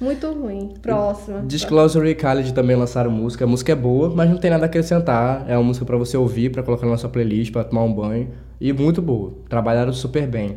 Muito 0.00 0.32
ruim. 0.32 0.72
Próxima. 0.80 1.42
Disclosure 1.42 2.08
e 2.08 2.14
Khaled 2.14 2.54
também 2.54 2.74
lançaram 2.74 3.10
música. 3.10 3.44
A 3.44 3.48
música 3.48 3.72
é 3.72 3.76
boa, 3.76 4.08
mas 4.08 4.30
não 4.30 4.38
tem 4.38 4.50
nada 4.50 4.64
a 4.64 4.66
acrescentar. 4.66 5.44
É 5.48 5.56
uma 5.56 5.64
música 5.64 5.84
pra 5.84 5.96
você 5.98 6.16
ouvir, 6.16 6.50
pra 6.50 6.62
colocar 6.62 6.86
na 6.86 6.96
sua 6.96 7.10
playlist, 7.10 7.52
pra 7.52 7.64
tomar 7.64 7.82
um 7.84 7.92
banho. 7.92 8.30
E 8.60 8.72
muito 8.72 9.02
boa. 9.02 9.34
Trabalharam 9.48 9.92
super 9.92 10.26
bem. 10.26 10.56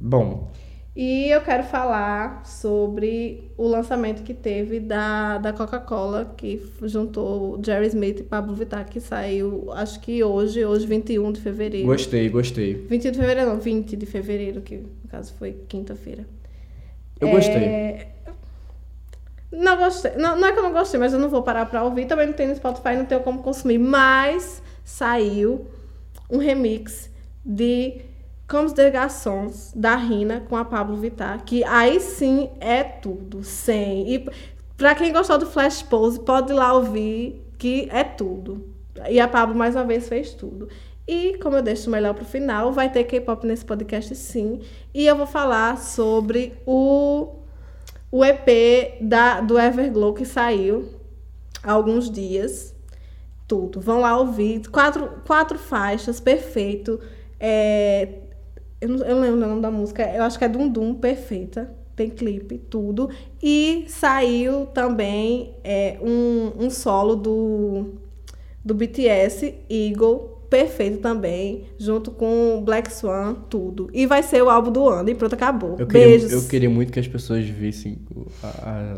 Bom, 0.00 0.50
E 0.94 1.28
eu 1.30 1.40
quero 1.42 1.62
falar 1.62 2.44
sobre 2.44 3.52
o 3.56 3.68
lançamento 3.68 4.22
que 4.24 4.34
teve 4.34 4.80
da, 4.80 5.38
da 5.38 5.52
Coca-Cola, 5.52 6.34
que 6.36 6.60
juntou 6.82 7.60
Jerry 7.64 7.86
Smith 7.86 8.18
e 8.20 8.22
Pablo 8.24 8.52
Vittar, 8.56 8.84
que 8.88 8.98
saiu, 9.00 9.70
acho 9.72 10.00
que 10.00 10.24
hoje, 10.24 10.64
hoje 10.64 10.86
21 10.86 11.30
de 11.32 11.40
fevereiro. 11.40 11.86
gostei, 11.86 12.28
gostei. 12.28 12.74
21 12.74 13.12
de 13.12 13.18
fevereiro, 13.18 13.50
não, 13.50 13.60
20 13.60 13.94
de 13.96 14.06
fevereiro, 14.06 14.60
que 14.60 14.76
no 14.78 15.08
caso 15.08 15.32
foi 15.38 15.52
quinta-feira. 15.68 16.26
Eu 17.20 17.30
gostei. 17.30 18.08
Não 19.50 19.76
gostei. 19.76 20.12
Não, 20.16 20.38
não 20.38 20.48
é 20.48 20.52
que 20.52 20.58
eu 20.58 20.62
não 20.62 20.72
gostei, 20.72 21.00
mas 21.00 21.12
eu 21.12 21.18
não 21.18 21.28
vou 21.28 21.42
parar 21.42 21.66
pra 21.66 21.82
ouvir. 21.82 22.06
Também 22.06 22.26
não 22.26 22.34
tem 22.34 22.48
no 22.48 22.56
Spotify, 22.56 22.96
não 22.96 23.06
tenho 23.06 23.22
como 23.22 23.42
consumir. 23.42 23.78
Mas 23.78 24.62
saiu 24.84 25.66
um 26.30 26.38
remix 26.38 27.10
de 27.44 28.02
Como 28.46 28.72
des 28.72 28.92
Garçons, 28.92 29.72
da 29.74 29.96
Rina, 29.96 30.40
com 30.48 30.56
a 30.56 30.64
Pablo 30.64 30.96
Vittar. 30.96 31.44
Que 31.44 31.64
aí 31.64 31.98
sim 32.00 32.50
é 32.60 32.82
tudo. 32.82 33.42
Sem. 33.42 34.14
E 34.14 34.28
pra 34.76 34.94
quem 34.94 35.12
gostou 35.12 35.38
do 35.38 35.46
Flash 35.46 35.82
Pose, 35.82 36.20
pode 36.20 36.52
ir 36.52 36.54
lá 36.54 36.74
ouvir, 36.74 37.42
que 37.58 37.88
é 37.90 38.04
tudo. 38.04 38.74
E 39.08 39.18
a 39.18 39.28
Pablo, 39.28 39.54
mais 39.54 39.74
uma 39.74 39.84
vez, 39.84 40.08
fez 40.08 40.34
tudo. 40.34 40.68
E, 41.06 41.38
como 41.38 41.56
eu 41.56 41.62
deixo 41.62 41.88
o 41.88 41.90
melhor 41.90 42.12
pro 42.12 42.24
final, 42.24 42.70
vai 42.70 42.90
ter 42.92 43.04
K-pop 43.04 43.46
nesse 43.46 43.64
podcast 43.64 44.14
sim. 44.14 44.60
E 44.92 45.06
eu 45.06 45.16
vou 45.16 45.26
falar 45.26 45.78
sobre 45.78 46.52
o 46.66 47.34
o 48.10 48.24
EP 48.24 48.98
da, 49.00 49.40
do 49.40 49.58
Everglow 49.58 50.14
que 50.14 50.24
saiu 50.24 50.88
há 51.62 51.72
alguns 51.72 52.10
dias. 52.10 52.74
Tudo. 53.46 53.80
Vão 53.80 54.00
lá 54.00 54.18
ouvir. 54.18 54.68
Quatro, 54.68 55.22
quatro 55.26 55.58
faixas, 55.58 56.20
perfeito. 56.20 57.00
É, 57.40 58.20
eu, 58.80 58.88
não, 58.88 59.06
eu 59.06 59.14
não 59.16 59.22
lembro 59.22 59.36
o 59.36 59.48
nome 59.48 59.62
da 59.62 59.70
música. 59.70 60.02
Eu 60.14 60.22
acho 60.22 60.38
que 60.38 60.44
é 60.44 60.48
Dum 60.48 60.68
Dum, 60.68 60.94
perfeita. 60.94 61.74
Tem 61.96 62.10
clipe, 62.10 62.58
tudo. 62.58 63.10
E 63.42 63.86
saiu 63.88 64.66
também 64.66 65.54
é, 65.64 65.98
um, 66.00 66.64
um 66.64 66.70
solo 66.70 67.16
do, 67.16 67.94
do 68.64 68.74
BTS, 68.74 69.54
Eagle, 69.68 70.37
perfeito 70.48 70.98
também, 70.98 71.64
junto 71.78 72.10
com 72.10 72.62
Black 72.64 72.92
Swan, 72.92 73.34
tudo. 73.50 73.88
E 73.92 74.06
vai 74.06 74.22
ser 74.22 74.42
o 74.42 74.48
álbum 74.50 74.70
do 74.72 74.88
ano. 74.88 75.08
E 75.10 75.14
pronto, 75.14 75.34
acabou. 75.34 75.76
Eu 75.78 75.86
queria, 75.86 76.06
Beijos. 76.08 76.32
eu 76.32 76.42
queria 76.48 76.70
muito 76.70 76.92
que 76.92 76.98
as 77.00 77.06
pessoas 77.08 77.44
vissem 77.46 77.98
a, 78.42 78.46
a- 78.46 78.96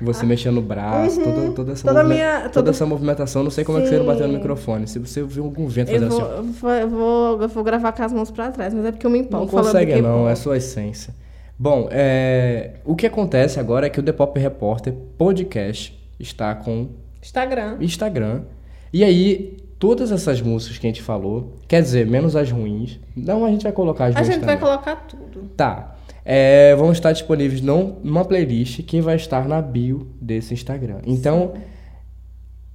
você 0.00 0.24
mexendo 0.24 0.56
o 0.58 0.62
braço, 0.62 1.20
toda, 1.22 1.52
toda, 1.52 1.72
essa. 1.72 1.86
Toda 1.86 2.02
minha- 2.02 2.40
toda 2.40 2.50
toda- 2.50 2.70
essa 2.70 2.86
movimentação. 2.86 3.42
Não 3.44 3.50
sei 3.50 3.64
como 3.64 3.78
é 3.78 3.82
que 3.82 3.88
você 3.88 3.98
não 3.98 4.06
bateu 4.06 4.26
no 4.26 4.32
Sim. 4.32 4.38
microfone. 4.38 4.86
Se 4.88 4.98
você 4.98 5.22
viu 5.22 5.44
algum 5.44 5.66
vento 5.66 5.90
Eu 5.90 5.94
fazendo 6.00 6.10
vou, 6.10 6.20
assim, 6.22 6.30
ó, 6.32 6.72
eu 6.74 6.88
vou, 6.88 7.42
eu 7.42 7.48
vou, 7.48 7.62
gravar 7.64 7.92
com 7.92 8.02
as 8.02 8.12
mãos 8.12 8.30
pra 8.30 8.50
trás, 8.50 8.72
mas 8.72 8.86
é 8.86 8.92
porque 8.92 9.04
eu 9.06 9.10
me 9.10 9.18
empolgo 9.18 9.54
não 9.54 9.62
consegue 9.62 10.00
não, 10.00 10.26
é 10.26 10.34
sua 10.34 10.56
essência. 10.56 11.14
Bom, 11.58 11.88
é, 11.90 12.76
o 12.86 12.96
que 12.96 13.06
acontece 13.06 13.60
agora 13.60 13.86
é 13.86 13.90
que 13.90 14.00
o 14.00 14.02
The 14.02 14.12
Pop 14.12 14.40
Repórter 14.40 14.94
Podcast 15.18 15.94
está 16.18 16.54
com 16.54 16.88
Instagram. 17.22 17.76
Instagram. 17.82 18.42
E 18.90 19.04
aí, 19.04 19.58
todas 19.80 20.12
essas 20.12 20.40
músicas 20.40 20.78
que 20.78 20.86
a 20.86 20.90
gente 20.90 21.02
falou, 21.02 21.56
quer 21.66 21.82
dizer, 21.82 22.06
menos 22.06 22.36
as 22.36 22.48
ruins, 22.52 23.00
não 23.16 23.44
a 23.44 23.50
gente 23.50 23.62
vai 23.64 23.72
colocar 23.72 24.04
as 24.06 24.14
A 24.14 24.18
ruins 24.20 24.32
gente 24.34 24.44
vai 24.44 24.54
também. 24.56 24.68
colocar 24.70 24.96
tudo. 25.08 25.48
Tá. 25.56 25.96
É, 26.24 26.76
vão 26.76 26.92
estar 26.92 27.10
disponíveis 27.12 27.60
num- 27.62 27.96
numa 28.04 28.24
playlist 28.24 28.82
que 28.84 29.00
vai 29.00 29.16
estar 29.16 29.48
na 29.48 29.60
bio 29.60 30.06
desse 30.20 30.52
Instagram. 30.54 30.98
Então, 31.06 31.54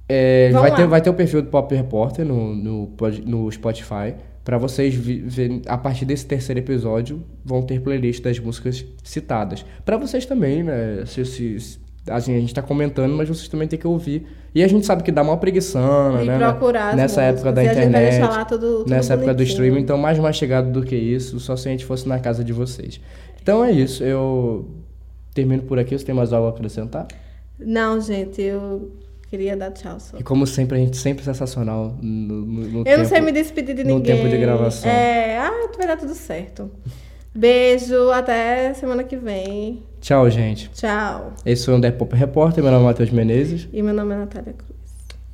é, 0.08 0.50
vai, 0.50 0.70
lá. 0.70 0.76
ter, 0.76 0.86
vai 0.86 1.00
ter 1.00 1.10
o 1.10 1.14
perfil 1.14 1.42
do 1.42 1.48
Pop 1.48 1.74
Repórter 1.74 2.24
no, 2.24 2.54
no, 2.54 2.92
no 3.24 3.50
Spotify. 3.52 4.14
Pra 4.44 4.58
vocês 4.58 4.94
verem, 4.94 5.62
a 5.66 5.76
partir 5.76 6.04
desse 6.04 6.24
terceiro 6.24 6.60
episódio, 6.60 7.22
vão 7.44 7.62
ter 7.62 7.80
playlist 7.80 8.22
das 8.22 8.38
músicas 8.38 8.84
citadas. 9.02 9.64
Pra 9.84 9.96
vocês 9.96 10.24
também, 10.24 10.62
né? 10.62 11.02
Se, 11.06 11.24
se- 11.24 11.58
se- 11.58 11.78
assim, 12.10 12.36
a 12.36 12.40
gente 12.40 12.54
tá 12.54 12.62
comentando, 12.62 13.12
mas 13.14 13.28
vocês 13.28 13.48
também 13.48 13.66
têm 13.68 13.78
que 13.78 13.86
ouvir. 13.86 14.26
E 14.54 14.62
a 14.64 14.68
gente 14.68 14.86
sabe 14.86 15.02
que 15.02 15.12
dá 15.12 15.22
uma 15.22 15.36
preguiçana, 15.36 16.22
E 16.22 16.26
né? 16.26 16.38
procurar 16.38 16.90
as 16.90 16.96
Nessa 16.96 17.22
época 17.22 17.52
da 17.52 17.62
internet. 17.64 18.20
tudo- 18.48 18.78
tudo 18.78 18.90
nessa 18.90 19.14
época 19.14 19.32
do 19.32 19.36
bonitinho. 19.36 19.52
streaming, 19.54 19.80
então 19.82 19.98
mais 19.98 20.18
mastigado 20.18 20.70
do 20.70 20.82
que 20.86 20.96
isso, 20.96 21.38
só 21.40 21.56
se 21.56 21.68
a 21.68 21.70
gente 21.70 21.84
fosse 21.84 22.08
na 22.08 22.18
casa 22.18 22.42
de 22.42 22.52
vocês. 22.52 23.00
Então 23.42 23.64
é 23.64 23.70
isso, 23.70 24.02
eu 24.02 24.66
termino 25.34 25.62
por 25.62 25.78
aqui. 25.78 25.96
Você 25.98 26.04
tem 26.04 26.14
mais 26.14 26.32
algo 26.32 26.46
a 26.48 26.50
acrescentar? 26.50 27.06
Não, 27.58 28.00
gente, 28.00 28.40
eu 28.42 28.90
queria 29.30 29.56
dar 29.56 29.70
tchau 29.72 30.00
só. 30.00 30.16
E 30.18 30.22
como 30.22 30.46
sempre, 30.46 30.78
a 30.78 30.80
gente 30.80 30.96
sempre 30.96 31.22
é 31.22 31.24
sensacional 31.24 31.94
no, 32.00 32.34
no, 32.46 32.46
no 32.46 32.78
Eu 32.80 32.84
tempo. 32.84 32.98
não 32.98 33.04
sei 33.04 33.20
me 33.20 33.32
despedir 33.32 33.74
de 33.74 33.84
no 33.84 33.96
ninguém. 33.96 34.16
tempo 34.16 34.28
de 34.28 34.36
gravação. 34.38 34.90
É, 34.90 35.36
ah, 35.38 35.68
vai 35.76 35.86
dar 35.86 35.96
tudo 35.98 36.14
certo. 36.14 36.70
Beijo, 37.34 38.10
até 38.10 38.72
semana 38.74 39.04
que 39.04 39.16
vem. 39.16 39.82
Tchau, 40.06 40.30
gente. 40.30 40.70
Tchau. 40.72 41.32
Esse 41.44 41.64
foi 41.64 41.74
o 41.74 41.80
The 41.80 41.90
Pop 41.90 42.14
Repórter, 42.14 42.62
meu 42.62 42.70
nome 42.70 42.84
é 42.84 42.86
Matheus 42.86 43.10
Menezes. 43.10 43.68
E 43.72 43.82
meu 43.82 43.92
nome 43.92 44.14
é 44.14 44.18
Natália 44.18 44.52
Cruz. 44.52 44.78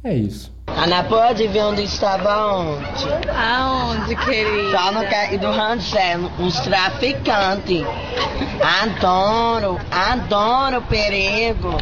É 0.03 0.15
isso. 0.15 0.51
Ana 0.67 1.05
pode 1.05 1.47
ver 1.49 1.63
onde 1.65 1.83
estava 1.83 2.57
ontem. 2.57 3.07
Aonde, 3.37 4.17
querida? 4.17 4.71
Só 4.71 4.93
no 4.93 5.01
que 5.07 5.37
do 5.37 5.51
Rangel, 5.51 6.21
uns 6.39 6.59
traficantes. 6.61 7.85
Adoro, 8.83 9.79
adoro 9.91 10.81
perigo. 10.89 11.77